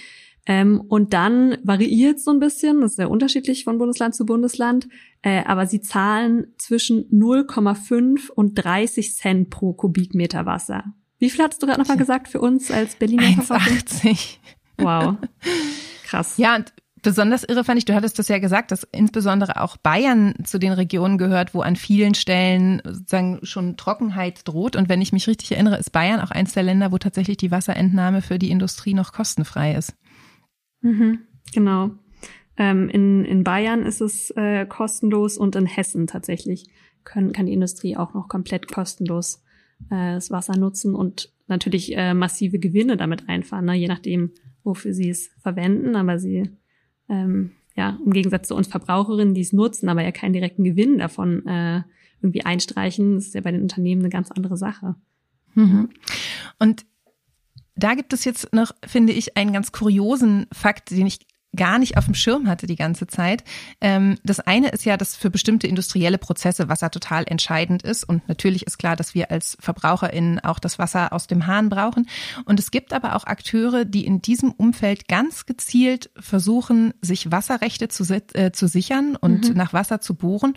Ähm, 0.45 0.83
und 0.88 1.15
dann 1.15 1.57
variiert 1.62 2.21
so 2.21 2.31
ein 2.31 2.38
bisschen, 2.38 2.83
das 2.83 2.91
ist 2.91 2.97
sehr 2.97 3.11
unterschiedlich 3.11 3.65
von 3.65 3.79
Bundesland 3.79 4.15
zu 4.15 4.27
Bundesland, 4.27 4.88
äh, 5.23 5.43
aber 5.45 5.65
sie 5.65 5.81
zahlen 5.81 6.49
zwischen 6.59 7.09
0,5 7.11 8.29
und 8.31 8.57
30 8.57 9.15
Cent 9.15 9.49
pro 9.49 9.73
Kubikmeter 9.73 10.45
Wasser. 10.45 10.85
Wie 11.19 11.31
viel 11.31 11.43
hattest 11.43 11.62
du 11.62 11.67
gerade 11.67 11.81
nochmal 11.81 11.97
gesagt 11.97 12.29
für 12.29 12.43
uns 12.43 12.71
als 12.71 12.95
Berliner 12.97 13.23
1,80. 13.23 14.37
Wow. 14.78 15.16
Krass. 16.04 16.38
Ja, 16.38 16.56
und 16.56 16.73
Besonders 17.02 17.44
irre 17.44 17.64
fand 17.64 17.78
ich, 17.78 17.85
du 17.85 17.94
hattest 17.94 18.18
das 18.18 18.28
ja 18.28 18.38
gesagt, 18.38 18.73
dass 18.73 18.87
insbesondere 18.92 19.62
auch 19.62 19.76
Bayern 19.76 20.35
zu 20.44 20.58
den 20.58 20.73
Regionen 20.73 21.18
gehört, 21.18 21.54
wo 21.54 21.61
an 21.61 21.76
vielen 21.76 22.14
Stellen 22.14 22.82
sozusagen 22.85 23.38
schon 23.42 23.76
Trockenheit 23.76 24.47
droht. 24.47 24.75
Und 24.75 24.88
wenn 24.88 25.00
ich 25.00 25.12
mich 25.12 25.28
richtig 25.28 25.52
erinnere, 25.52 25.78
ist 25.78 25.90
Bayern 25.90 26.20
auch 26.20 26.30
eins 26.30 26.54
der 26.54 26.64
Länder, 26.64 26.90
wo 26.90 26.99
tatsächlich 26.99 27.37
die 27.37 27.50
Wasserentnahme 27.50 28.23
für 28.23 28.38
die 28.38 28.50
Industrie 28.50 28.94
noch 28.94 29.12
kostenfrei 29.12 29.75
ist. 29.75 29.94
Mhm, 30.80 31.20
genau. 31.52 31.90
Ähm, 32.56 32.88
in, 32.88 33.25
in 33.25 33.44
Bayern 33.44 33.85
ist 33.85 34.00
es 34.00 34.30
äh, 34.30 34.66
kostenlos 34.66 35.38
und 35.38 35.54
in 35.54 35.66
Hessen 35.66 36.08
tatsächlich 36.08 36.66
können, 37.04 37.32
kann 37.32 37.47
die 37.47 37.52
Industrie 37.52 37.97
auch 37.97 38.14
noch 38.14 38.28
komplett 38.28 38.73
kostenlos 38.73 39.44
äh, 39.90 40.14
das 40.14 40.30
Wasser 40.30 40.56
nutzen 40.56 40.94
und 40.94 41.32
natürlich 41.47 41.97
äh, 41.97 42.14
massive 42.14 42.58
Gewinne 42.58 42.97
damit 42.97 43.28
einfahren, 43.28 43.66
ne? 43.66 43.75
je 43.75 43.87
nachdem, 43.87 44.32
wofür 44.65 44.95
sie 44.95 45.11
es 45.11 45.31
verwenden. 45.41 45.97
Aber 45.97 46.19
sie 46.19 46.50
ähm, 47.09 47.53
ja, 47.79 47.99
im 48.05 48.12
Gegensatz 48.12 48.49
zu 48.49 48.57
uns 48.57 48.67
Verbraucherinnen, 48.67 49.35
die 49.35 49.41
es 49.41 49.53
nutzen, 49.53 49.88
aber 49.88 50.03
ja 50.03 50.11
keinen 50.11 50.33
direkten 50.33 50.65
Gewinn 50.65 50.99
davon 50.99 51.47
äh, 51.47 51.83
irgendwie 52.21 52.45
einstreichen, 52.45 53.15
das 53.15 53.27
ist 53.27 53.35
ja 53.35 53.41
bei 53.41 53.53
den 53.53 53.62
Unternehmen 53.62 54.03
eine 54.03 54.11
ganz 54.11 54.33
andere 54.33 54.57
Sache. 54.57 54.97
Mhm. 55.55 55.91
Und 56.59 56.85
da 57.77 57.95
gibt 57.95 58.12
es 58.12 58.25
jetzt 58.25 58.53
noch, 58.53 58.73
finde 58.85 59.12
ich, 59.12 59.37
einen 59.37 59.53
ganz 59.53 59.71
kuriosen 59.71 60.47
Fakt, 60.53 60.91
den 60.91 61.07
ich 61.07 61.21
gar 61.57 61.78
nicht 61.78 61.97
auf 61.97 62.05
dem 62.05 62.14
Schirm 62.14 62.47
hatte 62.47 62.67
die 62.67 62.76
ganze 62.76 63.07
Zeit. 63.07 63.43
Ähm, 63.81 64.19
das 64.23 64.40
eine 64.40 64.69
ist 64.69 64.85
ja, 64.85 64.97
dass 64.97 65.17
für 65.17 65.31
bestimmte 65.31 65.67
industrielle 65.67 66.19
Prozesse 66.19 66.69
Wasser 66.69 66.90
total 66.90 67.25
entscheidend 67.26 67.83
ist. 67.83 68.05
Und 68.05 68.28
natürlich 68.28 68.67
ist 68.67 68.78
klar, 68.78 68.97
dass 68.97 69.14
wir 69.14 69.31
als 69.31 69.57
VerbraucherInnen 69.61 70.40
auch 70.40 70.59
das 70.59 70.78
Wasser 70.78 71.12
aus 71.12 71.26
dem 71.26 71.47
Hahn 71.47 71.69
brauchen. 71.69 72.09
Und 72.45 72.61
es 72.61 72.71
gibt 72.71 72.93
aber 72.93 73.17
auch 73.17 73.25
Akteure, 73.25 73.85
die 73.85 74.05
in 74.05 74.21
diesem 74.21 74.52
Umfeld 74.52 75.09
ganz 75.09 75.47
gezielt 75.47 76.11
versuchen, 76.19 76.93
sich 77.00 77.31
Wasserrechte 77.33 77.88
zu, 77.88 78.05
äh, 78.35 78.52
zu 78.52 78.69
sichern 78.69 79.17
und 79.17 79.50
mhm. 79.50 79.57
nach 79.57 79.73
Wasser 79.73 80.00
zu 80.00 80.14
bohren 80.14 80.55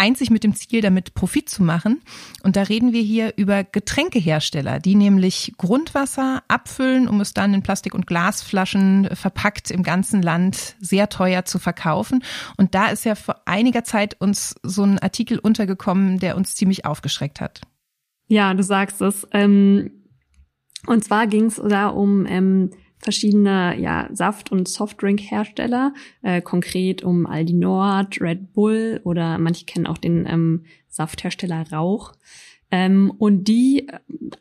einzig 0.00 0.30
mit 0.30 0.42
dem 0.44 0.54
Ziel, 0.54 0.80
damit 0.80 1.12
Profit 1.12 1.50
zu 1.50 1.62
machen. 1.62 2.00
Und 2.42 2.56
da 2.56 2.62
reden 2.62 2.92
wir 2.94 3.02
hier 3.02 3.34
über 3.36 3.64
Getränkehersteller, 3.64 4.80
die 4.80 4.94
nämlich 4.94 5.52
Grundwasser 5.58 6.42
abfüllen, 6.48 7.06
um 7.06 7.20
es 7.20 7.34
dann 7.34 7.52
in 7.52 7.62
Plastik- 7.62 7.94
und 7.94 8.06
Glasflaschen 8.06 9.10
verpackt 9.12 9.70
im 9.70 9.82
ganzen 9.82 10.22
Land 10.22 10.76
sehr 10.80 11.10
teuer 11.10 11.44
zu 11.44 11.58
verkaufen. 11.58 12.24
Und 12.56 12.74
da 12.74 12.86
ist 12.86 13.04
ja 13.04 13.14
vor 13.14 13.42
einiger 13.44 13.84
Zeit 13.84 14.16
uns 14.18 14.56
so 14.62 14.84
ein 14.84 14.98
Artikel 14.98 15.38
untergekommen, 15.38 16.18
der 16.18 16.36
uns 16.36 16.54
ziemlich 16.54 16.86
aufgeschreckt 16.86 17.42
hat. 17.42 17.60
Ja, 18.26 18.54
du 18.54 18.62
sagst 18.62 19.02
es. 19.02 19.28
Ähm, 19.32 19.90
und 20.86 21.04
zwar 21.04 21.26
ging 21.26 21.44
es 21.46 21.56
da 21.56 21.88
um 21.88 22.24
verschiedene 23.00 23.78
ja, 23.78 24.08
Saft- 24.12 24.52
und 24.52 24.68
Softdrink-Hersteller, 24.68 25.94
äh, 26.22 26.40
konkret 26.40 27.02
um 27.02 27.26
Aldi 27.26 27.54
Nord, 27.54 28.20
Red 28.20 28.52
Bull 28.52 29.00
oder 29.04 29.38
manche 29.38 29.64
kennen 29.64 29.86
auch 29.86 29.98
den 29.98 30.26
ähm, 30.26 30.64
Safthersteller 30.88 31.64
Rauch. 31.72 32.12
Ähm, 32.70 33.12
und 33.18 33.48
die 33.48 33.88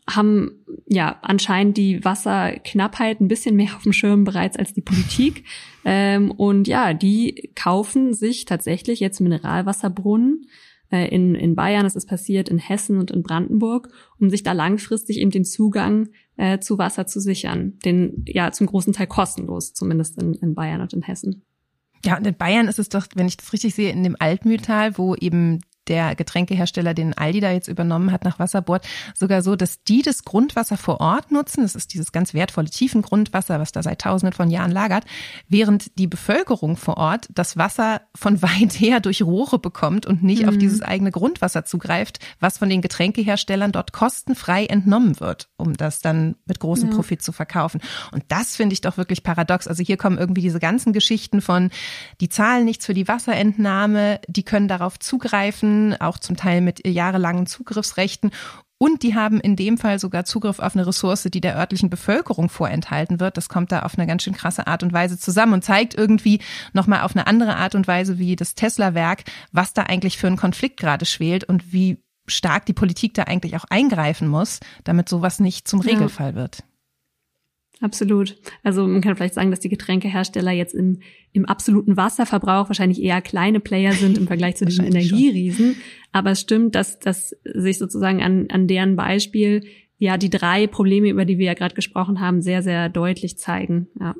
haben 0.07 0.51
ja 0.87 1.17
anscheinend 1.21 1.77
die 1.77 2.03
Wasserknappheit 2.05 3.21
ein 3.21 3.27
bisschen 3.27 3.55
mehr 3.55 3.75
auf 3.75 3.83
dem 3.83 3.93
Schirm 3.93 4.23
bereits 4.23 4.57
als 4.57 4.73
die 4.73 4.81
Politik. 4.81 5.43
Ähm, 5.85 6.31
und 6.31 6.67
ja, 6.67 6.93
die 6.93 7.51
kaufen 7.55 8.13
sich 8.13 8.43
tatsächlich 8.43 8.99
jetzt 8.99 9.21
Mineralwasserbrunnen 9.21 10.45
äh, 10.91 11.07
in, 11.13 11.35
in 11.35 11.55
Bayern 11.55 11.85
ist 11.85 11.95
es 11.95 12.05
passiert, 12.05 12.49
in 12.49 12.57
Hessen 12.57 12.97
und 12.99 13.11
in 13.11 13.23
Brandenburg, 13.23 13.89
um 14.19 14.29
sich 14.29 14.43
da 14.43 14.53
langfristig 14.53 15.19
eben 15.19 15.31
den 15.31 15.45
Zugang 15.45 16.09
äh, 16.39 16.59
zu 16.59 16.77
Wasser 16.77 17.05
zu 17.05 17.19
sichern. 17.19 17.77
Den 17.83 18.23
ja 18.25 18.51
zum 18.51 18.67
großen 18.67 18.93
Teil 18.93 19.07
kostenlos, 19.07 19.73
zumindest 19.73 20.21
in, 20.21 20.33
in 20.35 20.55
Bayern 20.55 20.81
und 20.81 20.93
in 20.93 21.01
Hessen. 21.01 21.43
Ja, 22.05 22.17
und 22.17 22.25
in 22.25 22.35
Bayern 22.35 22.69
ist 22.69 22.79
es 22.79 22.87
doch, 22.87 23.07
wenn 23.15 23.27
ich 23.27 23.35
das 23.35 23.51
richtig 23.51 23.75
sehe, 23.75 23.91
in 23.91 24.03
dem 24.03 24.15
Altmühltal, 24.17 24.97
wo 24.97 25.15
eben 25.15 25.59
der 25.87 26.15
Getränkehersteller, 26.15 26.93
den 26.93 27.17
Aldi 27.17 27.39
da 27.39 27.51
jetzt 27.51 27.67
übernommen 27.67 28.11
hat 28.11 28.23
nach 28.23 28.39
Wasserboard, 28.39 28.87
sogar 29.15 29.41
so, 29.41 29.55
dass 29.55 29.83
die 29.83 30.01
das 30.01 30.23
Grundwasser 30.23 30.77
vor 30.77 31.01
Ort 31.01 31.31
nutzen. 31.31 31.63
Das 31.63 31.75
ist 31.75 31.93
dieses 31.93 32.11
ganz 32.11 32.33
wertvolle 32.33 32.69
Tiefengrundwasser, 32.69 33.59
was 33.59 33.71
da 33.71 33.81
seit 33.83 34.01
tausenden 34.01 34.33
von 34.33 34.51
Jahren 34.51 34.71
lagert, 34.71 35.05
während 35.47 35.97
die 35.97 36.07
Bevölkerung 36.07 36.77
vor 36.77 36.97
Ort 36.97 37.27
das 37.33 37.57
Wasser 37.57 38.01
von 38.15 38.41
weit 38.41 38.79
her 38.79 38.99
durch 38.99 39.21
Rohre 39.21 39.59
bekommt 39.59 40.05
und 40.05 40.23
nicht 40.23 40.43
mhm. 40.43 40.49
auf 40.49 40.57
dieses 40.57 40.81
eigene 40.81 41.11
Grundwasser 41.11 41.65
zugreift, 41.65 42.19
was 42.39 42.57
von 42.57 42.69
den 42.69 42.81
Getränkeherstellern 42.81 43.71
dort 43.71 43.91
kostenfrei 43.91 44.65
entnommen 44.65 45.19
wird, 45.19 45.49
um 45.57 45.75
das 45.75 46.01
dann 46.01 46.35
mit 46.45 46.59
großem 46.59 46.89
ja. 46.89 46.95
Profit 46.95 47.21
zu 47.21 47.31
verkaufen. 47.31 47.81
Und 48.11 48.23
das 48.27 48.55
finde 48.55 48.73
ich 48.73 48.81
doch 48.81 48.97
wirklich 48.97 49.23
paradox. 49.23 49.67
Also 49.67 49.83
hier 49.83 49.97
kommen 49.97 50.17
irgendwie 50.17 50.41
diese 50.41 50.59
ganzen 50.59 50.93
Geschichten 50.93 51.41
von, 51.41 51.71
die 52.21 52.29
zahlen 52.29 52.65
nichts 52.65 52.85
für 52.85 52.93
die 52.93 53.07
Wasserentnahme, 53.07 54.19
die 54.27 54.43
können 54.43 54.67
darauf 54.67 54.99
zugreifen, 54.99 55.78
auch 55.99 56.17
zum 56.17 56.35
Teil 56.35 56.61
mit 56.61 56.85
jahrelangen 56.87 57.45
Zugriffsrechten. 57.45 58.31
Und 58.81 59.03
die 59.03 59.13
haben 59.13 59.41
in 59.41 59.57
dem 59.57 59.77
Fall 59.77 59.99
sogar 59.99 60.23
Zugriff 60.23 60.59
auf 60.59 60.73
eine 60.73 60.87
Ressource, 60.87 61.23
die 61.23 61.41
der 61.41 61.57
örtlichen 61.57 61.89
Bevölkerung 61.89 62.47
vorenthalten 62.47 63.19
wird. 63.19 63.35
Das 63.35 63.49
kommt 63.49 63.73
da 63.73 63.81
auf 63.81 63.97
eine 63.97 64.07
ganz 64.07 64.23
schön 64.23 64.33
krasse 64.33 64.67
Art 64.67 64.83
und 64.83 64.93
Weise 64.93 65.19
zusammen 65.19 65.53
und 65.53 65.65
zeigt 65.65 65.95
irgendwie 65.95 66.39
nochmal 66.71 67.01
auf 67.01 67.13
eine 67.13 67.27
andere 67.27 67.57
Art 67.57 67.75
und 67.75 67.87
Weise 67.87 68.17
wie 68.19 68.37
das 68.37 68.55
Tesla-Werk, 68.55 69.25
was 69.51 69.73
da 69.73 69.83
eigentlich 69.83 70.17
für 70.17 70.27
einen 70.27 70.37
Konflikt 70.37 70.79
gerade 70.79 71.05
schwelt 71.05 71.43
und 71.43 71.73
wie 71.73 72.01
stark 72.25 72.65
die 72.67 72.73
Politik 72.73 73.13
da 73.15 73.23
eigentlich 73.23 73.57
auch 73.57 73.65
eingreifen 73.69 74.29
muss, 74.29 74.61
damit 74.85 75.09
sowas 75.09 75.41
nicht 75.41 75.67
zum 75.67 75.81
Regelfall 75.81 76.35
wird. 76.35 76.63
Absolut. 77.81 78.35
Also 78.61 78.85
man 78.85 79.01
kann 79.01 79.15
vielleicht 79.15 79.35
sagen, 79.35 79.51
dass 79.51 79.61
die 79.61 79.69
Getränkehersteller 79.69 80.51
jetzt 80.51 80.73
im, 80.73 80.99
im 81.31 81.45
absoluten 81.45 81.95
Wasserverbrauch 81.95 82.67
wahrscheinlich 82.67 83.01
eher 83.01 83.21
kleine 83.21 83.61
Player 83.61 83.93
sind 83.93 84.17
im 84.17 84.27
Vergleich 84.27 84.57
zu 84.57 84.65
den 84.65 84.83
Energieriesen. 84.83 85.73
Schon. 85.73 85.81
Aber 86.11 86.31
es 86.31 86.41
stimmt, 86.41 86.75
dass, 86.75 86.99
dass 86.99 87.35
sich 87.45 87.77
sozusagen 87.77 88.21
an, 88.21 88.47
an 88.49 88.67
deren 88.67 88.97
Beispiel 88.97 89.63
ja 89.97 90.17
die 90.17 90.29
drei 90.29 90.67
Probleme, 90.67 91.09
über 91.09 91.23
die 91.23 91.37
wir 91.37 91.45
ja 91.45 91.53
gerade 91.53 91.75
gesprochen 91.75 92.19
haben, 92.19 92.41
sehr, 92.41 92.63
sehr 92.63 92.89
deutlich 92.89 93.37
zeigen. 93.37 93.87
Ja. 93.99 94.15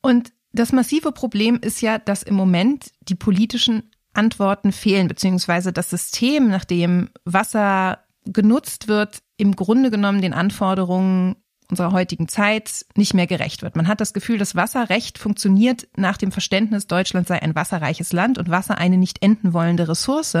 Und 0.00 0.32
das 0.52 0.72
massive 0.72 1.12
Problem 1.12 1.58
ist 1.60 1.80
ja, 1.80 1.98
dass 1.98 2.22
im 2.22 2.34
Moment 2.34 2.92
die 3.00 3.16
politischen 3.16 3.90
Antworten 4.12 4.72
fehlen, 4.72 5.08
beziehungsweise 5.08 5.72
das 5.72 5.90
System, 5.90 6.48
nach 6.48 6.64
dem 6.64 7.10
Wasser 7.24 8.04
genutzt 8.24 8.88
wird, 8.88 9.22
im 9.36 9.56
Grunde 9.56 9.90
genommen 9.90 10.22
den 10.22 10.32
Anforderungen 10.32 11.36
unserer 11.70 11.92
heutigen 11.92 12.28
Zeit 12.28 12.84
nicht 12.94 13.14
mehr 13.14 13.26
gerecht 13.26 13.62
wird. 13.62 13.76
Man 13.76 13.88
hat 13.88 14.00
das 14.00 14.12
Gefühl, 14.12 14.38
das 14.38 14.54
Wasserrecht 14.54 15.18
funktioniert 15.18 15.88
nach 15.96 16.16
dem 16.16 16.32
Verständnis, 16.32 16.86
Deutschland 16.86 17.26
sei 17.26 17.40
ein 17.42 17.54
wasserreiches 17.54 18.12
Land 18.12 18.38
und 18.38 18.50
Wasser 18.50 18.78
eine 18.78 18.96
nicht 18.96 19.22
enden 19.22 19.52
wollende 19.52 19.88
Ressource. 19.88 20.36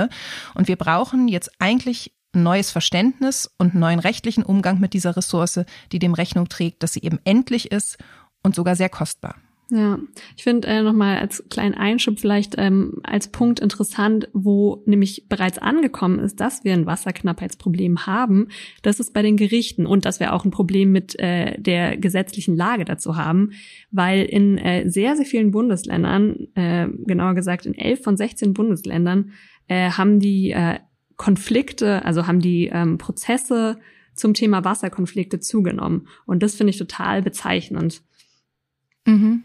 Und 0.54 0.68
wir 0.68 0.76
brauchen 0.76 1.28
jetzt 1.28 1.50
eigentlich 1.58 2.12
ein 2.34 2.42
neues 2.42 2.70
Verständnis 2.70 3.50
und 3.58 3.72
einen 3.72 3.80
neuen 3.80 3.98
rechtlichen 4.00 4.42
Umgang 4.42 4.80
mit 4.80 4.92
dieser 4.92 5.16
Ressource, 5.16 5.60
die 5.92 5.98
dem 5.98 6.14
Rechnung 6.14 6.48
trägt, 6.48 6.82
dass 6.82 6.92
sie 6.92 7.02
eben 7.02 7.20
endlich 7.24 7.70
ist 7.70 7.96
und 8.42 8.54
sogar 8.54 8.76
sehr 8.76 8.88
kostbar. 8.88 9.36
Ja, 9.70 9.98
ich 10.36 10.42
finde 10.42 10.68
äh, 10.68 10.82
nochmal 10.82 11.18
als 11.18 11.42
kleinen 11.48 11.74
Einschub 11.74 12.20
vielleicht 12.20 12.54
ähm, 12.58 13.00
als 13.02 13.28
Punkt 13.28 13.60
interessant, 13.60 14.28
wo 14.34 14.82
nämlich 14.84 15.26
bereits 15.28 15.56
angekommen 15.58 16.18
ist, 16.18 16.38
dass 16.38 16.64
wir 16.64 16.74
ein 16.74 16.84
Wasserknappheitsproblem 16.84 18.06
haben, 18.06 18.48
das 18.82 19.00
ist 19.00 19.14
bei 19.14 19.22
den 19.22 19.38
Gerichten 19.38 19.86
und 19.86 20.04
dass 20.04 20.20
wir 20.20 20.34
auch 20.34 20.44
ein 20.44 20.50
Problem 20.50 20.92
mit 20.92 21.18
äh, 21.18 21.58
der 21.58 21.96
gesetzlichen 21.96 22.56
Lage 22.56 22.84
dazu 22.84 23.16
haben, 23.16 23.52
weil 23.90 24.24
in 24.24 24.58
äh, 24.58 24.88
sehr, 24.90 25.16
sehr 25.16 25.24
vielen 25.24 25.50
Bundesländern, 25.50 26.46
äh, 26.54 26.86
genauer 27.06 27.34
gesagt 27.34 27.64
in 27.64 27.74
elf 27.74 28.02
von 28.02 28.18
16 28.18 28.52
Bundesländern, 28.52 29.32
äh, 29.68 29.90
haben 29.90 30.20
die 30.20 30.50
äh, 30.50 30.78
Konflikte, 31.16 32.04
also 32.04 32.26
haben 32.26 32.40
die 32.40 32.66
ähm, 32.66 32.98
Prozesse 32.98 33.78
zum 34.14 34.34
Thema 34.34 34.62
Wasserkonflikte 34.62 35.40
zugenommen. 35.40 36.06
Und 36.26 36.42
das 36.42 36.54
finde 36.54 36.70
ich 36.70 36.78
total 36.78 37.22
bezeichnend. 37.22 38.02
Mhm. 39.06 39.44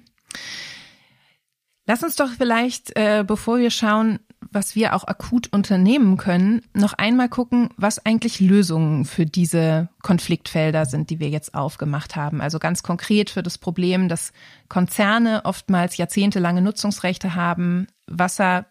Lass 1.89 2.03
uns 2.03 2.15
doch 2.15 2.29
vielleicht, 2.29 2.95
äh, 2.95 3.23
bevor 3.25 3.57
wir 3.57 3.71
schauen, 3.71 4.19
was 4.51 4.75
wir 4.75 4.95
auch 4.95 5.05
akut 5.05 5.51
unternehmen 5.51 6.17
können, 6.17 6.61
noch 6.75 6.93
einmal 6.93 7.29
gucken, 7.29 7.69
was 7.77 8.05
eigentlich 8.05 8.39
Lösungen 8.39 9.05
für 9.05 9.25
diese 9.25 9.89
Konfliktfelder 10.03 10.85
sind, 10.85 11.09
die 11.09 11.19
wir 11.19 11.29
jetzt 11.29 11.55
aufgemacht 11.55 12.15
haben. 12.15 12.41
Also 12.41 12.59
ganz 12.59 12.83
konkret 12.83 13.31
für 13.31 13.41
das 13.41 13.57
Problem, 13.57 14.07
dass 14.07 14.33
Konzerne 14.67 15.45
oftmals 15.45 15.97
jahrzehntelange 15.97 16.61
Nutzungsrechte 16.61 17.33
haben, 17.33 17.87
Wasser 18.05 18.67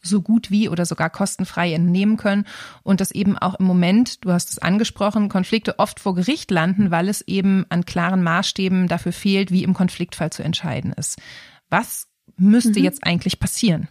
so 0.00 0.22
gut 0.22 0.50
wie 0.50 0.70
oder 0.70 0.86
sogar 0.86 1.10
kostenfrei 1.10 1.74
entnehmen 1.74 2.16
können 2.16 2.46
und 2.84 3.02
dass 3.02 3.10
eben 3.10 3.36
auch 3.36 3.56
im 3.56 3.66
Moment, 3.66 4.24
du 4.24 4.32
hast 4.32 4.48
es 4.48 4.58
angesprochen, 4.58 5.28
Konflikte 5.28 5.78
oft 5.78 6.00
vor 6.00 6.14
Gericht 6.14 6.50
landen, 6.50 6.90
weil 6.90 7.10
es 7.10 7.20
eben 7.20 7.66
an 7.68 7.84
klaren 7.84 8.22
Maßstäben 8.22 8.88
dafür 8.88 9.12
fehlt, 9.12 9.50
wie 9.50 9.62
im 9.62 9.74
Konfliktfall 9.74 10.30
zu 10.30 10.42
entscheiden 10.42 10.94
ist. 10.94 11.20
Was 11.68 12.08
müsste 12.36 12.78
mhm. 12.78 12.84
jetzt 12.84 13.04
eigentlich 13.04 13.38
passieren? 13.38 13.88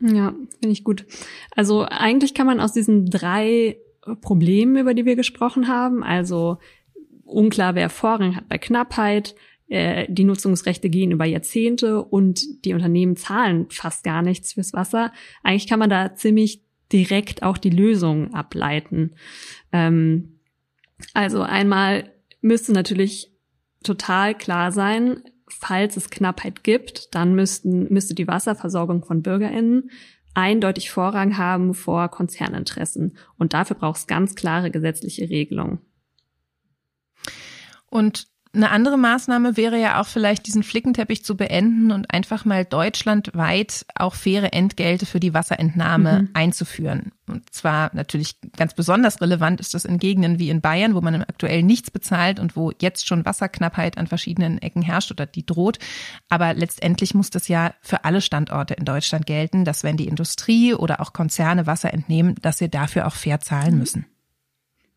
Ja, 0.00 0.34
finde 0.60 0.72
ich 0.72 0.84
gut. 0.84 1.06
Also 1.54 1.86
eigentlich 1.88 2.34
kann 2.34 2.46
man 2.46 2.60
aus 2.60 2.72
diesen 2.72 3.06
drei 3.06 3.78
Problemen, 4.20 4.76
über 4.76 4.92
die 4.92 5.06
wir 5.06 5.16
gesprochen 5.16 5.68
haben, 5.68 6.02
also 6.02 6.58
unklar, 7.24 7.74
wer 7.74 7.88
Vorrang 7.88 8.36
hat 8.36 8.48
bei 8.48 8.58
Knappheit, 8.58 9.34
äh, 9.68 10.06
die 10.10 10.24
Nutzungsrechte 10.24 10.90
gehen 10.90 11.10
über 11.10 11.24
Jahrzehnte 11.24 12.04
und 12.04 12.64
die 12.64 12.74
Unternehmen 12.74 13.16
zahlen 13.16 13.66
fast 13.70 14.04
gar 14.04 14.20
nichts 14.20 14.52
fürs 14.52 14.74
Wasser. 14.74 15.12
Eigentlich 15.42 15.66
kann 15.66 15.78
man 15.78 15.90
da 15.90 16.14
ziemlich 16.14 16.62
direkt 16.92 17.42
auch 17.42 17.56
die 17.56 17.70
Lösung 17.70 18.34
ableiten. 18.34 19.12
Ähm, 19.72 20.40
also 21.14 21.42
einmal 21.42 22.12
müsste 22.40 22.72
natürlich 22.72 23.32
total 23.82 24.36
klar 24.36 24.70
sein, 24.70 25.22
falls 25.48 25.96
es 25.96 26.10
Knappheit 26.10 26.64
gibt, 26.64 27.14
dann 27.14 27.34
müssten, 27.34 27.92
müsste 27.92 28.14
die 28.14 28.28
Wasserversorgung 28.28 29.04
von 29.04 29.22
BürgerInnen 29.22 29.90
eindeutig 30.34 30.90
Vorrang 30.90 31.38
haben 31.38 31.74
vor 31.74 32.08
Konzerninteressen. 32.08 33.16
Und 33.38 33.54
dafür 33.54 33.76
braucht 33.76 34.00
es 34.00 34.06
ganz 34.06 34.34
klare 34.34 34.70
gesetzliche 34.70 35.30
Regelungen. 35.30 35.78
Und 37.88 38.28
eine 38.54 38.70
andere 38.70 38.96
Maßnahme 38.96 39.56
wäre 39.56 39.78
ja 39.80 40.00
auch 40.00 40.06
vielleicht 40.06 40.46
diesen 40.46 40.62
Flickenteppich 40.62 41.24
zu 41.24 41.36
beenden 41.36 41.90
und 41.90 42.10
einfach 42.10 42.44
mal 42.44 42.64
deutschlandweit 42.64 43.84
auch 43.94 44.14
faire 44.14 44.52
Entgelte 44.52 45.06
für 45.06 45.20
die 45.20 45.34
Wasserentnahme 45.34 46.22
mhm. 46.22 46.28
einzuführen. 46.34 47.12
Und 47.26 47.52
zwar 47.52 47.90
natürlich 47.94 48.36
ganz 48.56 48.74
besonders 48.74 49.20
relevant 49.20 49.60
ist 49.60 49.74
das 49.74 49.84
in 49.84 49.98
Gegenden 49.98 50.38
wie 50.38 50.50
in 50.50 50.60
Bayern, 50.60 50.94
wo 50.94 51.00
man 51.00 51.22
aktuell 51.22 51.62
nichts 51.62 51.90
bezahlt 51.90 52.38
und 52.38 52.54
wo 52.54 52.70
jetzt 52.80 53.06
schon 53.06 53.24
Wasserknappheit 53.24 53.98
an 53.98 54.06
verschiedenen 54.06 54.58
Ecken 54.60 54.82
herrscht 54.82 55.10
oder 55.10 55.26
die 55.26 55.46
droht. 55.46 55.78
Aber 56.28 56.54
letztendlich 56.54 57.14
muss 57.14 57.30
das 57.30 57.48
ja 57.48 57.74
für 57.80 58.04
alle 58.04 58.20
Standorte 58.20 58.74
in 58.74 58.84
Deutschland 58.84 59.26
gelten, 59.26 59.64
dass 59.64 59.84
wenn 59.84 59.96
die 59.96 60.08
Industrie 60.08 60.74
oder 60.74 61.00
auch 61.00 61.12
Konzerne 61.12 61.66
Wasser 61.66 61.92
entnehmen, 61.92 62.34
dass 62.42 62.58
sie 62.58 62.68
dafür 62.68 63.06
auch 63.06 63.14
fair 63.14 63.40
zahlen 63.40 63.74
mhm. 63.74 63.78
müssen. 63.80 64.06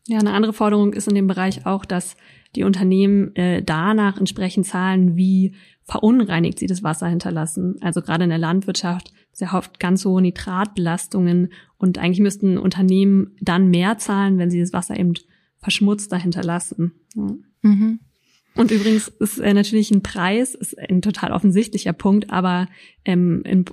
Ja, 0.08 0.18
eine 0.18 0.32
andere 0.32 0.54
Forderung 0.54 0.94
ist 0.94 1.06
in 1.06 1.14
dem 1.14 1.26
Bereich 1.26 1.66
auch, 1.66 1.84
dass 1.84 2.16
die 2.56 2.64
Unternehmen 2.64 3.36
äh, 3.36 3.62
danach 3.62 4.16
entsprechend 4.16 4.66
zahlen, 4.66 5.16
wie 5.16 5.54
verunreinigt 5.84 6.58
sie 6.58 6.66
das 6.66 6.82
Wasser 6.82 7.08
hinterlassen. 7.08 7.76
Also 7.82 8.00
gerade 8.00 8.24
in 8.24 8.30
der 8.30 8.38
Landwirtschaft 8.38 9.12
sehr 9.32 9.52
oft 9.52 9.78
ganz 9.78 10.06
hohe 10.06 10.22
Nitratbelastungen 10.22 11.52
und 11.76 11.98
eigentlich 11.98 12.20
müssten 12.20 12.56
Unternehmen 12.56 13.36
dann 13.42 13.68
mehr 13.68 13.98
zahlen, 13.98 14.38
wenn 14.38 14.50
sie 14.50 14.60
das 14.60 14.72
Wasser 14.72 14.98
eben 14.98 15.12
verschmutzter 15.58 16.16
hinterlassen. 16.16 16.92
Ja. 17.14 17.26
Mhm. 17.62 18.00
Und 18.58 18.72
übrigens 18.72 19.06
ist 19.06 19.38
äh, 19.38 19.54
natürlich 19.54 19.92
ein 19.92 20.02
Preis, 20.02 20.56
ist 20.56 20.76
ein 20.76 21.00
total 21.00 21.30
offensichtlicher 21.30 21.92
Punkt, 21.92 22.30
aber 22.30 22.66
ähm, 23.04 23.42
in, 23.44 23.64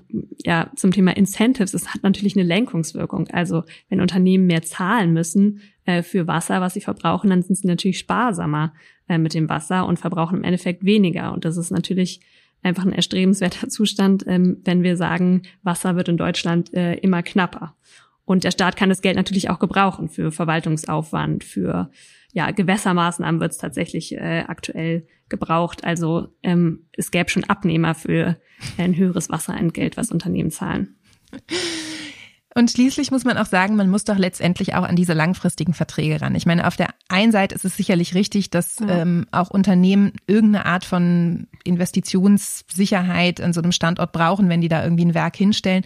ja, 0.45 0.69
zum 0.76 0.91
Thema 0.91 1.17
Incentives, 1.17 1.74
es 1.74 1.91
hat 1.95 2.04
natürlich 2.04 2.36
eine 2.36 2.45
Lenkungswirkung. 2.45 3.28
Also 3.30 3.63
wenn 3.89 4.00
Unternehmen 4.00 4.45
mehr 4.45 4.62
zahlen 4.62 5.12
müssen 5.12 5.62
äh, 5.86 6.04
für 6.04 6.28
Wasser, 6.28 6.62
was 6.62 6.76
sie 6.76 6.82
verbrauchen, 6.82 7.32
dann 7.32 7.41
sind 7.41 7.56
sie 7.56 7.65
natürlich 7.65 7.98
sparsamer 7.98 8.74
äh, 9.10 9.17
mit 9.17 9.34
dem 9.34 9.50
Wasser 9.50 9.88
und 9.88 9.98
verbrauchen 9.98 10.38
im 10.38 10.43
Endeffekt 10.43 10.86
weniger. 10.86 11.34
Und 11.34 11.45
das 11.45 11.58
ist 11.58 11.71
natürlich 11.71 12.19
einfach 12.62 12.86
ein 12.86 12.93
erstrebenswerter 12.93 13.67
Zustand, 13.69 14.24
ähm, 14.28 14.58
wenn 14.65 14.84
wir 14.84 14.98
sagen, 14.98 15.41
Wasser 15.63 15.95
wird 15.95 16.10
in 16.10 16.17
Deutschland 16.17 16.76
äh, 16.76 16.93
immer 16.98 17.24
knapper. 17.24 17.76
Und 18.24 18.43
der 18.43 18.52
Staat 18.52 18.76
kann 18.76 18.89
das 18.89 19.02
Geld 19.02 19.15
natürlich 19.15 19.50
auch 19.50 19.58
gebrauchen 19.58 20.10
für 20.10 20.32
Verwaltungsaufwand, 20.32 21.43
für 21.43 21.89
ja, 22.36 22.52
Gewässermaßnahmen 22.52 23.39
wird 23.39 23.54
es 23.54 23.58
tatsächlich 23.58 24.13
äh, 24.13 24.43
aktuell 24.45 25.08
gebraucht. 25.30 25.86
Also 25.86 26.28
ähm, 26.43 26.89
es 26.91 27.10
gäbe 27.10 27.30
schon 27.30 27.45
Abnehmer 27.45 27.95
für 27.95 28.36
ein 28.78 28.93
höheres 28.93 29.30
Wasserentgelt, 29.30 29.95
was 29.95 30.12
Unternehmen 30.12 30.52
zahlen. 30.52 30.98
Und 32.54 32.71
schließlich 32.71 33.12
muss 33.12 33.24
man 33.24 33.38
auch 33.38 33.45
sagen, 33.45 33.78
man 33.78 33.89
muss 33.89 34.04
doch 34.04 34.17
letztendlich 34.17 34.76
auch 34.76 34.84
an 34.84 34.98
diese 34.98 35.13
langfristigen 35.13 35.74
Verträge 35.74 36.21
ran. 36.21 36.36
Ich 36.36 36.45
meine, 36.45 36.67
auf 36.67 36.76
der 36.76 36.89
einen 37.08 37.32
Seite 37.32 37.56
ist 37.56 37.65
es 37.65 37.78
sicherlich 37.78 38.15
richtig, 38.15 38.50
dass 38.50 38.80
ja. 38.80 39.02
ähm, 39.02 39.28
auch 39.32 39.50
Unternehmen 39.50 40.12
irgendeine 40.28 40.65
Art 40.65 40.84
von 40.84 41.48
Investitionssicherheit 41.63 43.39
an 43.39 43.54
so 43.54 43.62
einem 43.62 43.74
Standort 43.74 44.12
brauchen, 44.12 44.48
wenn 44.48 44.62
die 44.62 44.69
da 44.69 44.84
irgendwie 44.84 45.06
ein 45.06 45.13
Werk 45.13 45.36
hinstellen. 45.38 45.84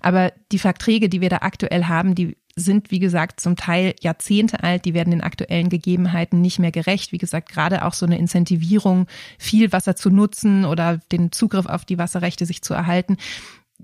Aber 0.00 0.32
die 0.52 0.60
Verträge, 0.60 1.08
die 1.08 1.20
wir 1.20 1.28
da 1.28 1.38
aktuell 1.42 1.84
haben, 1.84 2.14
die 2.14 2.36
sind, 2.54 2.90
wie 2.90 2.98
gesagt, 2.98 3.40
zum 3.40 3.56
Teil 3.56 3.94
Jahrzehnte 4.00 4.62
alt, 4.62 4.84
die 4.84 4.94
werden 4.94 5.10
den 5.10 5.22
aktuellen 5.22 5.68
Gegebenheiten 5.68 6.40
nicht 6.40 6.58
mehr 6.58 6.72
gerecht. 6.72 7.12
Wie 7.12 7.18
gesagt, 7.18 7.50
gerade 7.50 7.84
auch 7.84 7.94
so 7.94 8.06
eine 8.06 8.18
Incentivierung, 8.18 9.06
viel 9.38 9.72
Wasser 9.72 9.96
zu 9.96 10.10
nutzen 10.10 10.64
oder 10.64 10.98
den 11.10 11.32
Zugriff 11.32 11.66
auf 11.66 11.84
die 11.84 11.98
Wasserrechte 11.98 12.46
sich 12.46 12.62
zu 12.62 12.74
erhalten. 12.74 13.16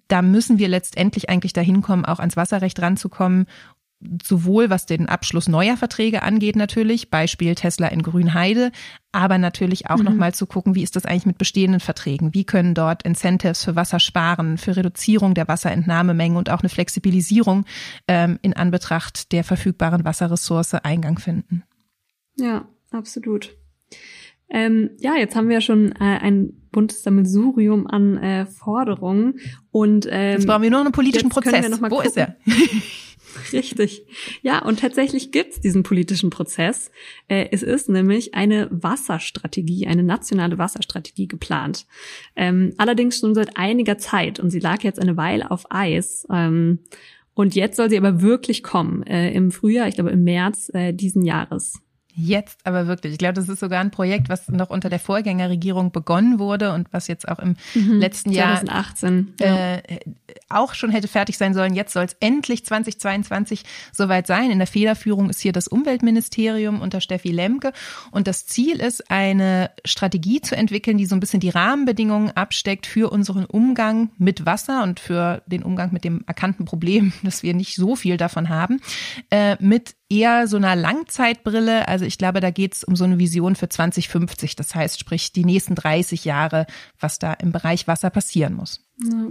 Da 0.07 0.23
müssen 0.23 0.59
wir 0.59 0.69
letztendlich 0.69 1.29
eigentlich 1.29 1.53
dahin 1.53 1.83
kommen, 1.83 2.05
auch 2.05 2.19
ans 2.19 2.37
Wasserrecht 2.37 2.81
ranzukommen 2.81 3.47
sowohl 4.23 4.71
was 4.71 4.87
den 4.87 5.09
Abschluss 5.09 5.49
neuer 5.49 5.77
Verträge 5.77 6.23
angeht 6.23 6.57
natürlich, 6.57 7.11
Beispiel 7.11 7.55
Tesla 7.55 7.89
in 7.89 8.03
Grünheide, 8.03 8.71
aber 9.11 9.39
natürlich 9.39 9.91
auch 9.91 9.99
mhm. 9.99 10.05
nochmal 10.05 10.35
zu 10.35 10.47
gucken, 10.47 10.75
wie 10.75 10.83
ist 10.83 10.95
das 10.95 11.05
eigentlich 11.05 11.27
mit 11.27 11.39
bestehenden 11.39 11.81
Verträgen? 11.81 12.33
Wie 12.33 12.45
können 12.45 12.75
dort 12.75 13.03
Incentives 13.03 13.65
für 13.65 13.75
Wasser 13.75 13.99
sparen, 13.99 14.57
für 14.57 14.77
Reduzierung 14.77 15.35
der 15.35 15.49
Wasserentnahmemengen 15.49 16.39
und 16.39 16.51
auch 16.51 16.61
eine 16.61 16.69
Flexibilisierung 16.69 17.65
ähm, 18.07 18.39
in 18.43 18.55
Anbetracht 18.55 19.33
der 19.33 19.43
verfügbaren 19.43 20.05
Wasserressource 20.05 20.75
Eingang 20.75 21.19
finden? 21.19 21.65
Ja, 22.37 22.69
absolut. 22.93 23.57
Ähm, 24.51 24.91
ja, 24.99 25.17
jetzt 25.17 25.35
haben 25.35 25.49
wir 25.49 25.61
schon 25.61 25.93
äh, 25.93 26.19
ein 26.21 26.53
buntes 26.71 27.03
Sammelsurium 27.03 27.87
an 27.87 28.17
äh, 28.19 28.47
Forderungen 28.47 29.41
und 29.71 30.07
ähm, 30.11 30.33
jetzt 30.33 30.47
brauchen 30.47 30.63
wir 30.63 30.71
nur 30.71 30.81
einen 30.81 30.93
politischen 30.93 31.29
Prozess. 31.29 31.71
Wo 31.81 31.89
gucken. 31.89 32.07
ist 32.07 32.17
er? 32.17 32.37
Richtig. 33.53 34.05
Ja, 34.43 34.64
und 34.64 34.81
tatsächlich 34.81 35.31
gibt's 35.31 35.61
diesen 35.61 35.83
politischen 35.83 36.31
Prozess. 36.31 36.91
Äh, 37.29 37.49
es 37.53 37.62
ist 37.62 37.88
nämlich 37.88 38.35
eine 38.35 38.69
Wasserstrategie, 38.71 39.87
eine 39.87 40.03
nationale 40.03 40.59
Wasserstrategie 40.59 41.29
geplant. 41.29 41.87
Ähm, 42.37 42.75
allerdings 42.79 43.19
schon 43.19 43.35
seit 43.35 43.57
einiger 43.57 43.99
Zeit 43.99 44.41
und 44.41 44.51
sie 44.51 44.61
lag 44.61 44.83
jetzt 44.83 45.01
eine 45.01 45.17
Weile 45.17 45.51
auf 45.51 45.67
Eis. 45.71 46.27
Ähm, 46.31 46.81
und 47.35 47.55
jetzt 47.55 47.77
soll 47.77 47.88
sie 47.88 47.99
aber 47.99 48.21
wirklich 48.21 48.62
kommen, 48.62 49.05
äh, 49.05 49.33
im 49.33 49.53
Frühjahr, 49.53 49.87
ich 49.87 49.95
glaube 49.95 50.11
im 50.11 50.25
März 50.25 50.71
äh, 50.75 50.93
diesen 50.93 51.25
Jahres. 51.25 51.81
Jetzt 52.21 52.59
aber 52.65 52.89
wirklich. 52.89 53.13
Ich 53.13 53.19
glaube, 53.19 53.35
das 53.35 53.49
ist 53.49 53.61
sogar 53.61 53.81
ein 53.81 53.93
Projekt, 53.93 54.29
was 54.29 54.49
noch 54.49 54.71
unter 54.71 54.91
der 54.91 54.99
Vorgängerregierung 54.99 55.93
begonnen 55.93 56.41
wurde 56.41 56.73
und 56.73 56.93
was 56.93 57.07
jetzt 57.07 57.29
auch 57.29 57.39
im 57.39 57.55
mhm, 57.77 58.01
letzten 58.01 58.33
2018, 58.33 59.35
Jahr 59.39 59.89
äh, 59.89 60.01
auch 60.49 60.75
schon 60.75 60.91
hätte 60.91 61.07
fertig 61.07 61.39
sein 61.39 61.55
sollen. 61.55 61.77
Jetzt 61.77 61.93
soll 61.93 62.05
es 62.05 62.17
endlich 62.19 62.65
2022 62.65 63.63
soweit 63.93 64.27
sein. 64.27 64.51
In 64.51 64.59
der 64.59 64.67
Federführung 64.67 65.31
ist 65.31 65.39
hier 65.39 65.53
das 65.53 65.69
Umweltministerium 65.69 66.81
unter 66.81 67.01
Steffi 67.01 67.31
Lemke. 67.31 67.73
Und 68.11 68.27
das 68.27 68.47
Ziel 68.47 68.81
ist, 68.81 69.13
eine 69.13 69.71
Strategie 69.85 70.41
zu 70.41 70.57
entwickeln, 70.57 70.99
die 70.99 71.07
so 71.07 71.15
ein 71.15 71.21
bisschen 71.21 71.39
die 71.39 71.51
Rahmenbedingungen 71.51 72.33
absteckt 72.33 72.89
für 72.89 73.13
unseren 73.13 73.45
Umgang 73.45 74.11
mit 74.19 74.45
Wasser 74.45 74.83
und 74.83 74.99
für 74.99 75.43
den 75.47 75.63
Umgang 75.63 75.93
mit 75.93 76.03
dem 76.03 76.25
erkannten 76.27 76.65
Problem, 76.65 77.13
dass 77.23 77.45
wir 77.45 77.55
nicht 77.55 77.77
so 77.77 77.95
viel 77.95 78.17
davon 78.17 78.49
haben, 78.49 78.81
äh, 79.31 79.57
mit 79.61 79.95
eher 80.09 80.47
so 80.47 80.57
einer 80.57 80.77
Langzeitbrille. 80.77 81.87
Also 81.88 82.05
ich 82.05 82.18
glaube, 82.18 82.40
da 82.40 82.51
geht 82.51 82.75
es 82.75 82.85
um 82.85 82.97
so 82.97 83.05
eine 83.05 83.18
Vision 83.18 83.57
für 83.57 83.68
2050. 83.68 84.57
Das 84.57 84.75
heißt, 84.75 84.99
sprich 84.99 85.33
die 85.33 85.44
nächsten 85.44 85.75
30 85.75 86.25
Jahre, 86.25 86.66
was 86.99 87.18
da 87.18 87.33
im 87.35 87.53
Bereich 87.53 87.87
Wasser 87.87 88.11
passieren 88.11 88.55
muss. 88.55 88.87
Ja. 89.05 89.31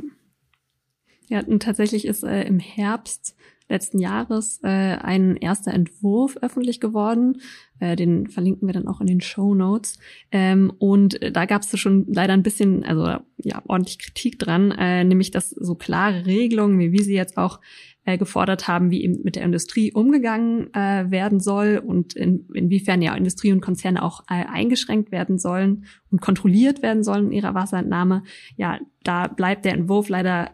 Ja, 1.29 1.41
und 1.41 1.61
tatsächlich 1.61 2.05
ist 2.05 2.23
äh, 2.23 2.43
im 2.43 2.59
Herbst 2.59 3.35
letzten 3.69 3.99
Jahres 3.99 4.61
äh, 4.63 4.67
ein 4.67 5.35
erster 5.35 5.73
Entwurf 5.73 6.37
öffentlich 6.37 6.79
geworden. 6.79 7.41
Äh, 7.79 7.97
den 7.97 8.27
verlinken 8.27 8.67
wir 8.67 8.73
dann 8.73 8.87
auch 8.87 9.01
in 9.01 9.07
den 9.07 9.19
Show 9.19 9.53
Notes. 9.53 9.99
Ähm, 10.31 10.71
und 10.79 11.19
da 11.35 11.45
gab 11.45 11.63
es 11.63 11.77
schon 11.77 12.05
leider 12.07 12.33
ein 12.33 12.43
bisschen, 12.43 12.85
also 12.85 13.21
ja, 13.37 13.61
ordentlich 13.67 13.99
Kritik 13.99 14.39
dran, 14.39 14.71
äh, 14.71 15.03
nämlich 15.03 15.31
dass 15.31 15.49
so 15.49 15.75
klare 15.75 16.25
Regelungen, 16.25 16.79
wie 16.79 16.93
wir 16.93 17.03
sie 17.03 17.15
jetzt 17.15 17.37
auch 17.37 17.59
äh, 18.07 18.17
gefordert 18.17 18.69
haben, 18.69 18.89
wie 18.89 19.03
eben 19.03 19.21
mit 19.23 19.35
der 19.35 19.43
Industrie 19.43 19.91
umgegangen 19.91 20.73
äh, 20.73 21.11
werden 21.11 21.41
soll 21.41 21.83
und 21.85 22.13
in, 22.13 22.47
inwiefern 22.53 23.01
ja 23.01 23.13
Industrie 23.13 23.51
und 23.51 23.59
Konzerne 23.59 24.01
auch 24.01 24.21
äh, 24.29 24.45
eingeschränkt 24.45 25.11
werden 25.11 25.37
sollen 25.37 25.85
und 26.09 26.21
kontrolliert 26.21 26.81
werden 26.81 27.03
sollen 27.03 27.25
in 27.25 27.31
ihrer 27.33 27.53
Wasserentnahme. 27.53 28.23
Ja, 28.55 28.79
da 29.03 29.27
bleibt 29.27 29.65
der 29.65 29.73
Entwurf 29.73 30.07
leider 30.07 30.51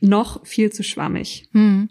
noch 0.00 0.46
viel 0.46 0.72
zu 0.72 0.82
schwammig. 0.82 1.50
Hm. 1.52 1.90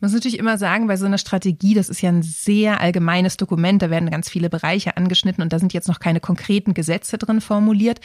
muss 0.00 0.12
natürlich 0.12 0.38
immer 0.38 0.58
sagen, 0.58 0.86
bei 0.86 0.96
so 0.96 1.06
einer 1.06 1.18
Strategie, 1.18 1.74
das 1.74 1.88
ist 1.88 2.00
ja 2.00 2.10
ein 2.10 2.22
sehr 2.22 2.80
allgemeines 2.80 3.36
Dokument, 3.36 3.82
da 3.82 3.90
werden 3.90 4.10
ganz 4.10 4.30
viele 4.30 4.48
Bereiche 4.48 4.96
angeschnitten 4.96 5.42
und 5.42 5.52
da 5.52 5.58
sind 5.58 5.72
jetzt 5.72 5.88
noch 5.88 5.98
keine 5.98 6.20
konkreten 6.20 6.72
Gesetze 6.72 7.18
drin 7.18 7.40
formuliert. 7.40 7.98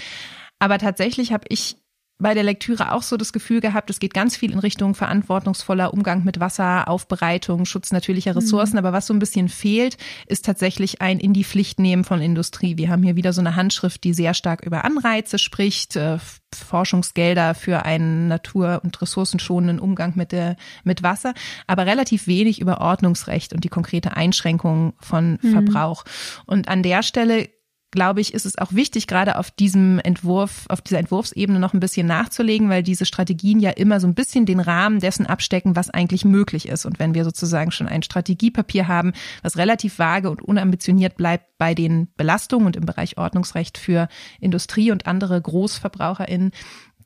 Aber 0.58 0.80
tatsächlich 0.80 1.34
habe 1.34 1.45
ich 1.49 1.81
bei 2.22 2.34
der 2.34 2.44
Lektüre 2.44 2.94
auch 2.94 3.04
so 3.04 3.18
das 3.18 3.34
Gefühl 3.34 3.60
gehabt, 3.62 3.90
es 3.90 4.00
geht 4.00 4.14
ganz 4.14 4.38
viel 4.38 4.52
in 4.52 4.60
Richtung 4.60 4.96
verantwortungsvoller 4.96 5.94
Umgang 5.94 6.24
mit 6.24 6.40
Wasser, 6.40 6.88
Aufbereitung, 6.88 7.66
Schutz 7.66 7.92
natürlicher 7.92 8.36
Ressourcen. 8.36 8.74
Mhm. 8.74 8.80
Aber 8.80 8.94
was 8.94 9.08
so 9.08 9.14
ein 9.14 9.20
bisschen 9.20 9.50
fehlt, 9.50 9.98
ist 10.28 10.46
tatsächlich 10.46 11.02
ein 11.02 11.20
in 11.20 11.34
die 11.34 11.44
Pflicht 11.44 11.80
nehmen 11.80 12.04
von 12.04 12.22
Industrie. 12.22 12.78
Wir 12.78 12.90
haben 12.90 13.04
hier 13.04 13.16
wieder 13.16 13.34
so 13.34 13.42
eine 13.42 13.56
Handschrift, 13.56 14.04
die 14.04 14.14
sehr 14.14 14.34
stark 14.34 14.66
über 14.66 14.86
Anreize 14.86 15.40
spricht, 15.40 15.96
äh, 15.96 16.18
Forschungsgelder 16.54 17.56
für 17.56 17.86
einen 17.86 18.28
natur- 18.28 18.82
und 18.84 19.02
ressourcenschonenden 19.02 19.80
Umgang 19.80 20.14
mit, 20.16 20.32
der, 20.32 20.58
mit 20.84 21.02
Wasser, 21.02 21.34
aber 21.66 21.86
relativ 21.86 22.28
wenig 22.28 22.60
über 22.60 22.82
Ordnungsrecht 22.82 23.54
und 23.54 23.64
die 23.64 23.70
konkrete 23.70 24.16
Einschränkung 24.18 24.94
von 25.00 25.40
mhm. 25.42 25.52
Verbrauch. 25.52 26.04
Und 26.46 26.68
an 26.68 26.84
der 26.84 27.04
Stelle 27.04 27.50
glaube 27.91 28.21
ich, 28.21 28.34
ist 28.34 28.45
es 28.45 28.58
auch 28.58 28.73
wichtig, 28.73 29.06
gerade 29.06 29.38
auf 29.38 29.51
diesem 29.51 29.99
Entwurf, 29.99 30.65
auf 30.69 30.82
dieser 30.82 30.99
Entwurfsebene 30.99 31.60
noch 31.60 31.73
ein 31.73 31.80
bisschen 31.80 32.08
nachzulegen, 32.08 32.69
weil 32.69 32.84
diese 32.84 33.06
Strategien 33.06 33.60
ja 33.60 33.71
immer 33.71 33.99
so 33.99 34.08
ein 34.08 34.15
bisschen 34.15 34.45
den 34.45 34.60
Rahmen 34.60 34.99
dessen 34.99 35.25
abstecken, 35.25 35.75
was 35.75 35.89
eigentlich 35.89 36.25
möglich 36.25 36.67
ist. 36.67 36.86
Und 36.86 36.99
wenn 36.99 37.13
wir 37.13 37.25
sozusagen 37.25 37.71
schon 37.71 37.88
ein 37.88 38.04
Strategiepapier 38.04 38.88
haben, 38.88 39.13
was 39.43 39.58
relativ 39.58 39.99
vage 39.99 40.30
und 40.30 40.41
unambitioniert 40.41 41.17
bleibt 41.17 41.58
bei 41.58 41.75
den 41.75 42.08
Belastungen 42.15 42.65
und 42.65 42.75
im 42.75 42.86
Bereich 42.86 43.17
Ordnungsrecht 43.17 43.77
für 43.77 44.08
Industrie 44.39 44.91
und 44.91 45.06
andere 45.06 45.41
GroßverbraucherInnen, 45.41 46.51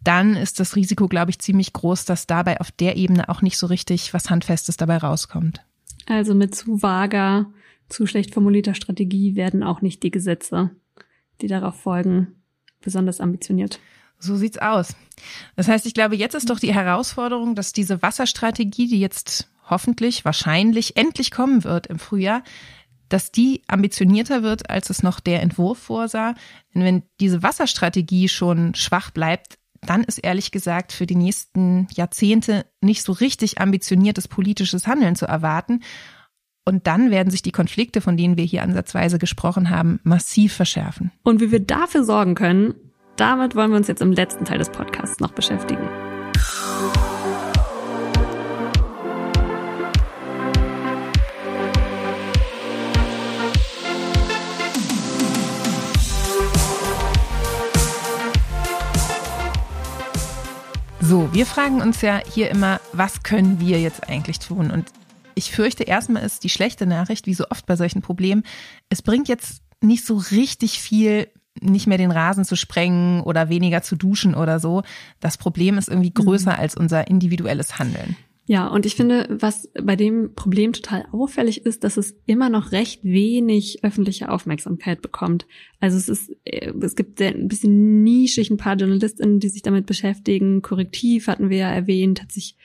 dann 0.04 0.36
ist 0.36 0.60
das 0.60 0.76
Risiko, 0.76 1.08
glaube 1.08 1.32
ich, 1.32 1.40
ziemlich 1.40 1.74
groß, 1.74 2.06
dass 2.06 2.28
dabei 2.28 2.62
auf 2.62 2.72
der 2.72 2.96
Ebene 2.96 3.28
auch 3.28 3.42
nicht 3.42 3.58
so 3.58 3.66
richtig 3.68 4.14
was 4.14 4.30
Handfestes 4.30 4.78
dabei 4.78 4.98
rauskommt. 4.98 5.62
Also 6.06 6.36
mit 6.36 6.54
zu 6.54 6.84
vager 6.84 7.48
zu 7.90 8.08
schlecht 8.08 8.34
formulierter 8.34 8.76
Strategie 8.76 9.36
werden 9.36 9.64
auch 9.64 9.82
nicht 9.82 10.04
die 10.04 10.12
Gesetze, 10.12 10.72
die 11.42 11.48
darauf 11.48 11.80
folgen, 11.80 12.36
besonders 12.82 13.22
ambitioniert. 13.22 13.80
So 14.20 14.36
sieht's 14.36 14.58
aus. 14.58 14.96
Das 15.56 15.68
heißt, 15.68 15.86
ich 15.86 15.94
glaube, 15.94 16.16
jetzt 16.16 16.36
ist 16.36 16.50
doch 16.50 16.60
die 16.60 16.74
Herausforderung, 16.74 17.56
dass 17.56 17.74
diese 17.74 18.02
Wasserstrategie, 18.02 18.88
die 18.88 19.00
jetzt 19.00 19.50
hoffentlich, 19.70 20.26
wahrscheinlich 20.26 20.98
endlich 20.98 21.32
kommen 21.32 21.64
wird 21.64 21.88
im 21.88 22.00
Frühjahr, 22.00 22.44
dass 23.10 23.32
die 23.32 23.62
ambitionierter 23.68 24.42
wird, 24.42 24.70
als 24.70 24.90
es 24.90 25.04
noch 25.04 25.20
der 25.20 25.42
Entwurf 25.42 25.78
vorsah. 25.78 26.34
Denn 26.74 26.84
wenn 26.84 27.04
diese 27.20 27.44
Wasserstrategie 27.44 28.30
schon 28.30 28.74
schwach 28.76 29.12
bleibt, 29.12 29.58
dann 29.82 30.04
ist 30.04 30.18
ehrlich 30.18 30.52
gesagt 30.52 30.92
für 30.92 31.06
die 31.06 31.16
nächsten 31.16 31.88
Jahrzehnte 31.94 32.66
nicht 32.82 33.04
so 33.04 33.12
richtig 33.12 33.60
ambitioniertes 33.60 34.28
politisches 34.28 34.88
Handeln 34.88 35.16
zu 35.16 35.28
erwarten. 35.28 35.84
Und 36.68 36.88
dann 36.88 37.12
werden 37.12 37.30
sich 37.30 37.44
die 37.44 37.52
Konflikte, 37.52 38.02
von 38.02 38.18
denen 38.18 38.38
wir 38.38 38.44
hier 38.44 38.64
ansatzweise 38.64 39.20
gesprochen 39.20 39.70
haben, 39.70 40.00
massiv 40.04 40.54
verschärfen. 40.54 41.12
Und 41.22 41.40
wie 41.40 41.52
wir 41.52 41.60
dafür 41.60 42.04
sorgen 42.04 42.34
können, 42.34 42.74
damit 43.18 43.54
wollen 43.54 43.70
wir 43.70 43.78
uns 43.78 43.88
jetzt 43.88 44.02
im 44.02 44.12
letzten 44.12 44.46
Teil 44.46 44.58
des 44.58 44.72
Podcasts 44.72 45.20
noch 45.20 45.32
beschäftigen. 45.32 45.88
So, 61.00 61.32
wir 61.32 61.46
fragen 61.46 61.84
uns 61.84 62.02
ja 62.02 62.20
hier 62.28 62.50
immer, 62.50 62.82
was 62.92 63.22
können 63.22 63.60
wir 63.60 63.80
jetzt 63.80 64.10
eigentlich 64.10 64.40
tun? 64.40 64.72
Und 64.72 64.86
ich 65.36 65.52
fürchte, 65.52 65.84
erstmal 65.84 66.24
ist 66.24 66.44
die 66.44 66.50
schlechte 66.50 66.86
Nachricht, 66.86 67.28
wie 67.28 67.34
so 67.34 67.46
oft 67.50 67.66
bei 67.66 67.76
solchen 67.76 68.02
Problemen, 68.02 68.44
es 68.90 69.02
bringt 69.02 69.28
jetzt 69.28 69.62
nicht 69.82 70.06
so 70.06 70.16
richtig 70.32 70.80
viel, 70.80 71.28
nicht 71.62 71.88
mehr 71.88 71.98
den 71.98 72.12
Rasen 72.12 72.46
zu 72.46 72.56
sprengen 72.56 73.22
oder 73.22 73.50
weniger 73.50 73.82
zu 73.82 73.96
duschen 73.96 74.36
oder 74.36 74.60
so. 74.60 74.84
Das 75.20 75.38
Problem 75.38 75.78
ist 75.78 75.90
irgendwie 75.90 76.14
größer 76.14 76.54
mhm. 76.54 76.60
als 76.60 76.76
unser 76.76 77.08
individuelles 77.08 77.78
Handeln. 77.80 78.16
Ja, 78.48 78.68
und 78.68 78.86
ich 78.86 78.94
finde, 78.94 79.28
was 79.32 79.72
bei 79.82 79.96
dem 79.96 80.36
Problem 80.36 80.72
total 80.72 81.08
auffällig 81.12 81.66
ist, 81.66 81.84
dass 81.84 81.98
es 81.98 82.16
immer 82.28 82.50
noch 82.50 82.72
recht 82.72 83.04
wenig 83.04 83.84
öffentliche 83.84 84.30
Aufmerksamkeit 84.30 85.02
bekommt. 85.02 85.48
Also 85.80 85.98
es 85.98 86.08
ist, 86.10 86.32
äh, 86.46 86.72
es 86.80 86.96
gibt 86.96 87.20
ein 87.22 87.48
bisschen 87.48 88.04
nischig 88.04 88.52
ein 88.52 88.58
paar 88.58 88.78
JournalistInnen, 88.78 89.40
die 89.40 89.50
sich 89.50 89.64
damit 89.64 89.88
beschäftigen. 89.88 90.62
Korrektiv 90.62 91.28
hatten 91.28 91.50
wir 91.50 91.58
ja 91.58 91.72
erwähnt, 91.72 92.22
hat 92.22 92.32
sich 92.32 92.56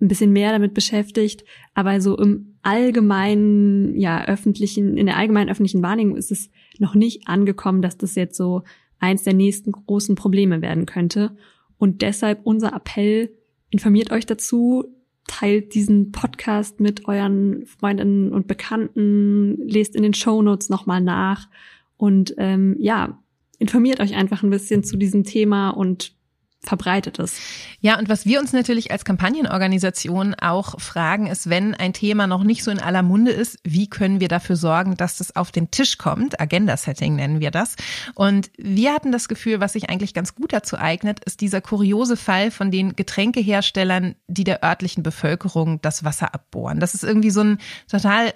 ein 0.00 0.08
bisschen 0.08 0.32
mehr 0.32 0.52
damit 0.52 0.74
beschäftigt, 0.74 1.44
aber 1.74 2.00
so 2.00 2.16
im 2.18 2.56
allgemeinen, 2.62 3.98
ja, 3.98 4.24
öffentlichen, 4.24 4.96
in 4.96 5.06
der 5.06 5.16
allgemeinen 5.16 5.50
öffentlichen 5.50 5.82
Wahrnehmung 5.82 6.16
ist 6.16 6.32
es 6.32 6.50
noch 6.78 6.94
nicht 6.94 7.28
angekommen, 7.28 7.82
dass 7.82 7.96
das 7.96 8.14
jetzt 8.14 8.36
so 8.36 8.62
eins 8.98 9.22
der 9.22 9.34
nächsten 9.34 9.72
großen 9.72 10.14
Probleme 10.14 10.62
werden 10.62 10.86
könnte. 10.86 11.36
Und 11.78 12.02
deshalb 12.02 12.40
unser 12.44 12.74
Appell, 12.74 13.30
informiert 13.70 14.12
euch 14.12 14.26
dazu, 14.26 14.84
teilt 15.26 15.74
diesen 15.74 16.12
Podcast 16.12 16.80
mit 16.80 17.06
euren 17.06 17.66
Freundinnen 17.66 18.32
und 18.32 18.46
Bekannten, 18.46 19.56
lest 19.66 19.96
in 19.96 20.02
den 20.02 20.14
Show 20.14 20.42
Notes 20.42 20.68
nochmal 20.68 21.00
nach 21.00 21.48
und 21.96 22.34
ähm, 22.38 22.76
ja, 22.78 23.22
informiert 23.58 24.00
euch 24.00 24.14
einfach 24.14 24.42
ein 24.42 24.50
bisschen 24.50 24.84
zu 24.84 24.96
diesem 24.96 25.24
Thema 25.24 25.70
und 25.70 26.14
verbreitet 26.64 27.18
ist. 27.18 27.38
Ja, 27.80 27.98
und 27.98 28.08
was 28.08 28.26
wir 28.26 28.40
uns 28.40 28.52
natürlich 28.52 28.90
als 28.90 29.04
Kampagnenorganisation 29.04 30.34
auch 30.34 30.80
fragen, 30.80 31.26
ist, 31.26 31.50
wenn 31.50 31.74
ein 31.74 31.92
Thema 31.92 32.26
noch 32.26 32.44
nicht 32.44 32.64
so 32.64 32.70
in 32.70 32.80
aller 32.80 33.02
Munde 33.02 33.30
ist, 33.30 33.58
wie 33.64 33.88
können 33.88 34.20
wir 34.20 34.28
dafür 34.28 34.56
sorgen, 34.56 34.96
dass 34.96 35.18
das 35.18 35.36
auf 35.36 35.52
den 35.52 35.70
Tisch 35.70 35.98
kommt? 35.98 36.40
Agenda-Setting 36.40 37.16
nennen 37.16 37.40
wir 37.40 37.50
das. 37.50 37.76
Und 38.14 38.50
wir 38.56 38.92
hatten 38.92 39.12
das 39.12 39.28
Gefühl, 39.28 39.60
was 39.60 39.74
sich 39.74 39.90
eigentlich 39.90 40.14
ganz 40.14 40.34
gut 40.34 40.52
dazu 40.52 40.78
eignet, 40.78 41.22
ist 41.24 41.40
dieser 41.40 41.60
kuriose 41.60 42.16
Fall 42.16 42.50
von 42.50 42.70
den 42.70 42.96
Getränkeherstellern, 42.96 44.14
die 44.26 44.44
der 44.44 44.64
örtlichen 44.64 45.02
Bevölkerung 45.02 45.80
das 45.82 46.04
Wasser 46.04 46.34
abbohren. 46.34 46.80
Das 46.80 46.94
ist 46.94 47.04
irgendwie 47.04 47.30
so 47.30 47.40
ein 47.40 47.58
total 47.88 48.32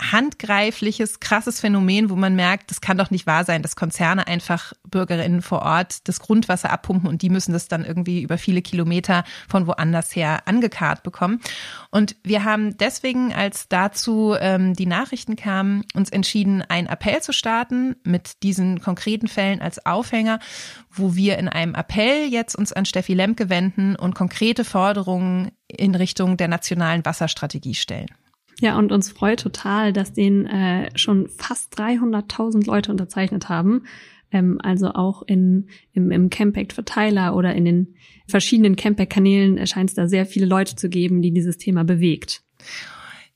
handgreifliches, 0.00 1.20
krasses 1.20 1.60
Phänomen, 1.60 2.08
wo 2.08 2.16
man 2.16 2.36
merkt, 2.36 2.70
das 2.70 2.80
kann 2.80 2.98
doch 2.98 3.10
nicht 3.10 3.26
wahr 3.26 3.44
sein, 3.44 3.62
dass 3.62 3.76
Konzerne 3.76 4.26
einfach 4.26 4.72
Bürgerinnen 4.88 5.42
vor 5.42 5.62
Ort 5.62 6.06
das 6.08 6.20
Grundwasser 6.20 6.70
abpumpen 6.70 7.08
und 7.08 7.22
die 7.22 7.30
müssen 7.30 7.52
das 7.52 7.68
dann 7.68 7.84
irgendwie 7.84 8.22
über 8.22 8.38
viele 8.38 8.62
Kilometer 8.62 9.24
von 9.48 9.66
woanders 9.66 10.14
her 10.14 10.42
angekarrt 10.46 11.02
bekommen. 11.02 11.40
Und 11.90 12.16
wir 12.22 12.44
haben 12.44 12.76
deswegen, 12.76 13.32
als 13.34 13.68
dazu 13.68 14.34
ähm, 14.38 14.74
die 14.74 14.86
Nachrichten 14.86 15.36
kamen, 15.36 15.84
uns 15.94 16.10
entschieden, 16.10 16.62
einen 16.62 16.86
Appell 16.86 17.20
zu 17.20 17.32
starten 17.32 17.96
mit 18.04 18.42
diesen 18.42 18.80
konkreten 18.80 19.26
Fällen 19.28 19.60
als 19.60 19.84
Aufhänger, 19.84 20.38
wo 20.90 21.16
wir 21.16 21.38
in 21.38 21.48
einem 21.48 21.74
Appell 21.74 22.28
jetzt 22.28 22.54
uns 22.54 22.72
an 22.72 22.84
Steffi 22.84 23.14
Lemke 23.14 23.48
wenden 23.48 23.96
und 23.96 24.14
konkrete 24.14 24.64
Forderungen 24.64 25.50
in 25.66 25.94
Richtung 25.94 26.36
der 26.36 26.48
nationalen 26.48 27.04
Wasserstrategie 27.04 27.74
stellen. 27.74 28.08
Ja, 28.60 28.76
und 28.76 28.90
uns 28.90 29.10
freut 29.10 29.40
total, 29.40 29.92
dass 29.92 30.12
den 30.12 30.46
äh, 30.46 30.90
schon 30.96 31.28
fast 31.28 31.78
300.000 31.78 32.66
Leute 32.66 32.90
unterzeichnet 32.90 33.48
haben. 33.48 33.84
Ähm, 34.32 34.58
also 34.62 34.92
auch 34.92 35.22
in, 35.22 35.68
im, 35.92 36.10
im 36.10 36.28
Campact-Verteiler 36.28 37.36
oder 37.36 37.54
in 37.54 37.64
den 37.64 37.94
verschiedenen 38.26 38.76
Campact-Kanälen 38.76 39.64
scheint 39.66 39.90
es 39.90 39.96
da 39.96 40.08
sehr 40.08 40.26
viele 40.26 40.46
Leute 40.46 40.76
zu 40.76 40.88
geben, 40.88 41.22
die 41.22 41.32
dieses 41.32 41.56
Thema 41.56 41.84
bewegt. 41.84 42.42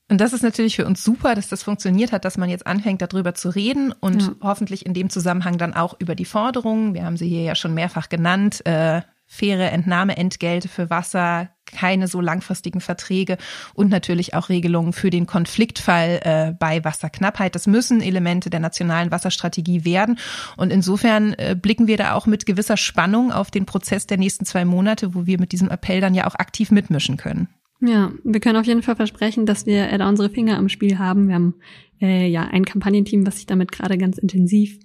Und 0.09 0.19
das 0.19 0.33
ist 0.33 0.43
natürlich 0.43 0.75
für 0.75 0.85
uns 0.85 1.03
super, 1.03 1.33
dass 1.33 1.47
das 1.47 1.63
funktioniert 1.63 2.11
hat, 2.11 2.25
dass 2.25 2.37
man 2.37 2.49
jetzt 2.49 2.67
anfängt, 2.67 3.01
darüber 3.01 3.33
zu 3.33 3.49
reden 3.49 3.93
und 3.99 4.21
ja. 4.21 4.35
hoffentlich 4.41 4.85
in 4.85 4.93
dem 4.93 5.09
Zusammenhang 5.09 5.57
dann 5.57 5.73
auch 5.73 5.95
über 5.99 6.13
die 6.13 6.25
Forderungen. 6.25 6.93
Wir 6.93 7.05
haben 7.05 7.17
sie 7.17 7.27
hier 7.27 7.41
ja 7.43 7.55
schon 7.55 7.73
mehrfach 7.73 8.09
genannt. 8.09 8.63
Äh, 8.65 9.01
faire 9.25 9.71
Entnahmeentgelte 9.71 10.67
für 10.67 10.89
Wasser, 10.89 11.49
keine 11.65 12.07
so 12.07 12.21
langfristigen 12.21 12.81
Verträge 12.81 13.37
und 13.73 13.89
natürlich 13.89 14.33
auch 14.33 14.49
Regelungen 14.49 14.93
für 14.93 15.09
den 15.09 15.25
Konfliktfall 15.25 16.19
äh, 16.23 16.53
bei 16.57 16.83
Wasserknappheit. 16.83 17.55
Das 17.55 17.65
müssen 17.65 18.01
Elemente 18.01 18.49
der 18.49 18.59
nationalen 18.59 19.11
Wasserstrategie 19.11 19.85
werden. 19.85 20.19
Und 20.57 20.71
insofern 20.71 21.33
äh, 21.33 21.55
blicken 21.59 21.87
wir 21.87 21.97
da 21.97 22.13
auch 22.13 22.27
mit 22.27 22.45
gewisser 22.45 22.77
Spannung 22.77 23.31
auf 23.31 23.49
den 23.49 23.65
Prozess 23.65 24.05
der 24.05 24.17
nächsten 24.17 24.45
zwei 24.45 24.65
Monate, 24.65 25.15
wo 25.15 25.25
wir 25.25 25.39
mit 25.39 25.51
diesem 25.51 25.69
Appell 25.69 26.01
dann 26.01 26.13
ja 26.13 26.27
auch 26.27 26.35
aktiv 26.35 26.69
mitmischen 26.69 27.17
können. 27.17 27.47
Ja, 27.81 28.11
wir 28.23 28.39
können 28.39 28.57
auf 28.57 28.65
jeden 28.65 28.81
Fall 28.81 28.95
versprechen, 28.95 29.45
dass 29.45 29.65
wir 29.65 29.89
äh, 29.89 29.97
da 29.97 30.07
unsere 30.07 30.29
Finger 30.29 30.57
am 30.57 30.69
Spiel 30.69 30.99
haben. 30.99 31.27
Wir 31.27 31.35
haben 31.35 31.55
äh, 32.01 32.27
ja 32.27 32.43
ein 32.43 32.65
Kampagnenteam, 32.65 33.25
was 33.25 33.37
sich 33.37 33.45
damit 33.45 33.71
gerade 33.71 33.97
ganz 33.97 34.17
intensiv 34.17 34.79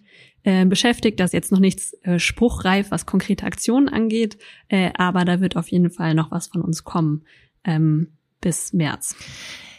äh, 0.49 0.65
beschäftigt. 0.65 1.21
Das 1.21 1.27
ist 1.27 1.35
jetzt 1.35 1.53
noch 1.53 1.61
nichts 1.61 1.93
äh, 2.05 2.19
spruchreif, 2.19 2.91
was 2.91 3.05
konkrete 3.05 3.45
Aktionen 3.45 3.91
angeht, 3.91 4.39
äh, 4.69 4.91
aber 4.97 5.27
da 5.27 5.43
wird 5.43 5.57
auf 5.57 5.69
jeden 5.69 5.91
Fall 5.91 6.15
noch 6.15 6.31
was 6.31 6.47
von 6.47 6.63
uns 6.63 6.85
kommen 6.85 7.27
ähm, 7.65 8.15
bis 8.41 8.73
März. 8.73 9.15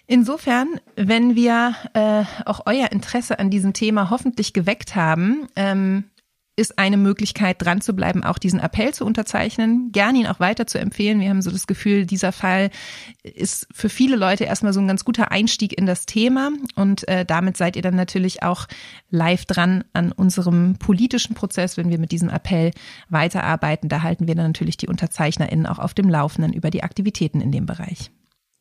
Insofern, 0.05 0.79
wenn 0.95 1.35
wir 1.35 1.73
äh, 1.95 2.23
auch 2.45 2.67
euer 2.67 2.91
Interesse 2.91 3.39
an 3.39 3.49
diesem 3.49 3.73
Thema 3.73 4.11
hoffentlich 4.11 4.53
geweckt 4.53 4.95
haben, 4.95 5.47
ähm, 5.55 6.03
ist 6.59 6.77
eine 6.77 6.97
Möglichkeit, 6.97 7.61
dran 7.61 7.81
zu 7.81 7.93
bleiben, 7.93 8.23
auch 8.23 8.37
diesen 8.37 8.59
Appell 8.59 8.93
zu 8.93 9.05
unterzeichnen, 9.05 9.91
gerne 9.91 10.19
ihn 10.19 10.27
auch 10.27 10.39
weiter 10.39 10.67
zu 10.67 10.77
empfehlen. 10.77 11.19
Wir 11.19 11.29
haben 11.29 11.41
so 11.41 11.51
das 11.51 11.67
Gefühl, 11.67 12.05
dieser 12.05 12.31
Fall 12.31 12.69
ist 13.23 13.67
für 13.71 13.89
viele 13.89 14.15
Leute 14.15 14.43
erstmal 14.43 14.73
so 14.73 14.79
ein 14.79 14.87
ganz 14.87 15.05
guter 15.05 15.31
Einstieg 15.31 15.77
in 15.77 15.85
das 15.85 16.05
Thema 16.05 16.51
und 16.75 17.07
äh, 17.07 17.25
damit 17.25 17.57
seid 17.57 17.75
ihr 17.75 17.81
dann 17.81 17.95
natürlich 17.95 18.43
auch 18.43 18.67
live 19.09 19.45
dran 19.45 19.83
an 19.93 20.11
unserem 20.11 20.75
politischen 20.77 21.33
Prozess, 21.33 21.77
wenn 21.77 21.89
wir 21.89 21.97
mit 21.97 22.11
diesem 22.11 22.29
Appell 22.29 22.71
weiterarbeiten. 23.07 23.89
Da 23.89 24.01
halten 24.01 24.27
wir 24.27 24.35
dann 24.35 24.47
natürlich 24.47 24.77
die 24.77 24.87
UnterzeichnerInnen 24.87 25.65
auch 25.65 25.79
auf 25.79 25.93
dem 25.93 26.09
Laufenden 26.09 26.53
über 26.53 26.69
die 26.69 26.83
Aktivitäten 26.83 27.41
in 27.41 27.51
dem 27.51 27.65
Bereich. 27.65 28.11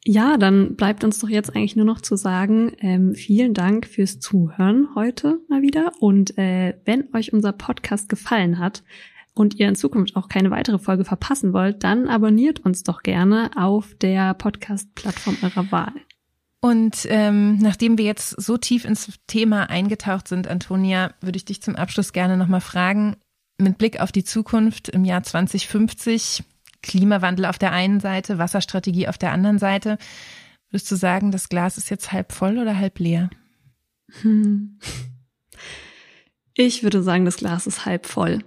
Ja, 0.04 0.36
dann 0.36 0.76
bleibt 0.76 1.04
uns 1.04 1.18
doch 1.18 1.28
jetzt 1.28 1.54
eigentlich 1.54 1.76
nur 1.76 1.84
noch 1.84 2.00
zu 2.00 2.16
sagen, 2.16 2.72
ähm, 2.78 3.14
vielen 3.14 3.52
Dank 3.52 3.86
fürs 3.86 4.20
Zuhören 4.20 4.88
heute 4.94 5.40
mal 5.48 5.62
wieder. 5.62 5.92
Und 6.00 6.38
äh, 6.38 6.78
wenn 6.84 7.12
euch 7.14 7.32
unser 7.32 7.52
Podcast 7.52 8.08
gefallen 8.08 8.58
hat 8.58 8.84
und 9.34 9.58
ihr 9.58 9.68
in 9.68 9.74
Zukunft 9.74 10.16
auch 10.16 10.28
keine 10.28 10.50
weitere 10.50 10.78
Folge 10.78 11.04
verpassen 11.04 11.52
wollt, 11.52 11.84
dann 11.84 12.08
abonniert 12.08 12.60
uns 12.60 12.84
doch 12.84 13.02
gerne 13.02 13.50
auf 13.56 13.94
der 14.00 14.34
Podcast-Plattform 14.34 15.36
eurer 15.42 15.70
Wahl. 15.72 15.92
Und 16.60 17.06
ähm, 17.08 17.58
nachdem 17.58 17.98
wir 17.98 18.04
jetzt 18.04 18.30
so 18.30 18.56
tief 18.56 18.84
ins 18.84 19.12
Thema 19.26 19.70
eingetaucht 19.70 20.26
sind, 20.26 20.48
Antonia, 20.48 21.12
würde 21.20 21.36
ich 21.36 21.44
dich 21.44 21.62
zum 21.62 21.76
Abschluss 21.76 22.12
gerne 22.12 22.36
nochmal 22.36 22.60
fragen, 22.60 23.16
mit 23.58 23.78
Blick 23.78 24.00
auf 24.00 24.10
die 24.10 24.24
Zukunft 24.24 24.88
im 24.88 25.04
Jahr 25.04 25.22
2050, 25.22 26.44
Klimawandel 26.82 27.46
auf 27.46 27.58
der 27.58 27.72
einen 27.72 28.00
Seite, 28.00 28.38
Wasserstrategie 28.38 29.08
auf 29.08 29.18
der 29.18 29.32
anderen 29.32 29.58
Seite. 29.58 29.98
Würdest 30.70 30.90
du 30.90 30.96
sagen, 30.96 31.30
das 31.30 31.48
Glas 31.48 31.78
ist 31.78 31.90
jetzt 31.90 32.12
halb 32.12 32.32
voll 32.32 32.58
oder 32.58 32.76
halb 32.76 32.98
leer? 32.98 33.30
Hm. 34.22 34.78
Ich 36.54 36.82
würde 36.82 37.02
sagen, 37.02 37.24
das 37.24 37.36
Glas 37.36 37.66
ist 37.66 37.86
halb 37.86 38.06
voll. 38.06 38.40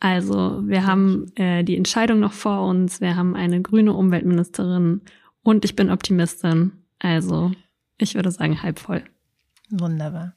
Also 0.00 0.62
wir 0.66 0.86
haben 0.86 1.30
äh, 1.36 1.62
die 1.62 1.76
Entscheidung 1.76 2.20
noch 2.20 2.32
vor 2.32 2.66
uns, 2.66 3.00
wir 3.00 3.16
haben 3.16 3.36
eine 3.36 3.60
grüne 3.60 3.92
Umweltministerin 3.92 5.02
und 5.42 5.64
ich 5.64 5.76
bin 5.76 5.90
Optimistin. 5.90 6.72
Also 6.98 7.52
ich 7.98 8.14
würde 8.14 8.30
sagen, 8.30 8.62
halb 8.62 8.78
voll. 8.78 9.04
Wunderbar. 9.70 10.34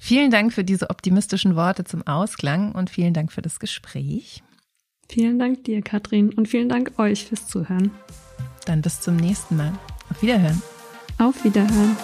Vielen 0.00 0.30
Dank 0.30 0.52
für 0.52 0.64
diese 0.64 0.88
optimistischen 0.88 1.56
Worte 1.56 1.84
zum 1.84 2.06
Ausklang 2.06 2.72
und 2.72 2.90
vielen 2.90 3.12
Dank 3.12 3.30
für 3.32 3.42
das 3.42 3.60
Gespräch. 3.60 4.42
Vielen 5.12 5.38
Dank 5.38 5.64
dir, 5.64 5.82
Katrin, 5.82 6.30
und 6.32 6.48
vielen 6.48 6.70
Dank 6.70 6.98
euch 6.98 7.26
fürs 7.26 7.46
Zuhören. 7.46 7.90
Dann 8.64 8.80
bis 8.80 9.02
zum 9.02 9.16
nächsten 9.16 9.58
Mal. 9.58 9.74
Auf 10.08 10.22
Wiederhören. 10.22 10.62
Auf 11.18 11.44
Wiederhören. 11.44 11.98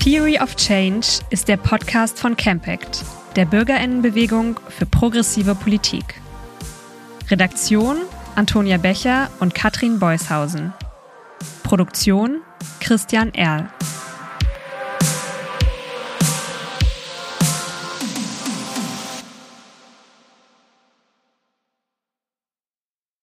Theory 0.00 0.38
of 0.38 0.54
Change 0.56 1.06
ist 1.30 1.48
der 1.48 1.56
Podcast 1.56 2.18
von 2.18 2.36
Campact, 2.36 3.02
der 3.34 3.46
Bürgerinnenbewegung 3.46 4.60
für 4.68 4.84
progressive 4.84 5.54
Politik. 5.54 6.20
Redaktion 7.30 7.96
Antonia 8.34 8.76
Becher 8.76 9.30
und 9.40 9.54
Katrin 9.54 9.98
Beushausen. 9.98 10.74
Produktion 11.74 12.44
Christian 12.78 13.34
Erl. 13.34 13.68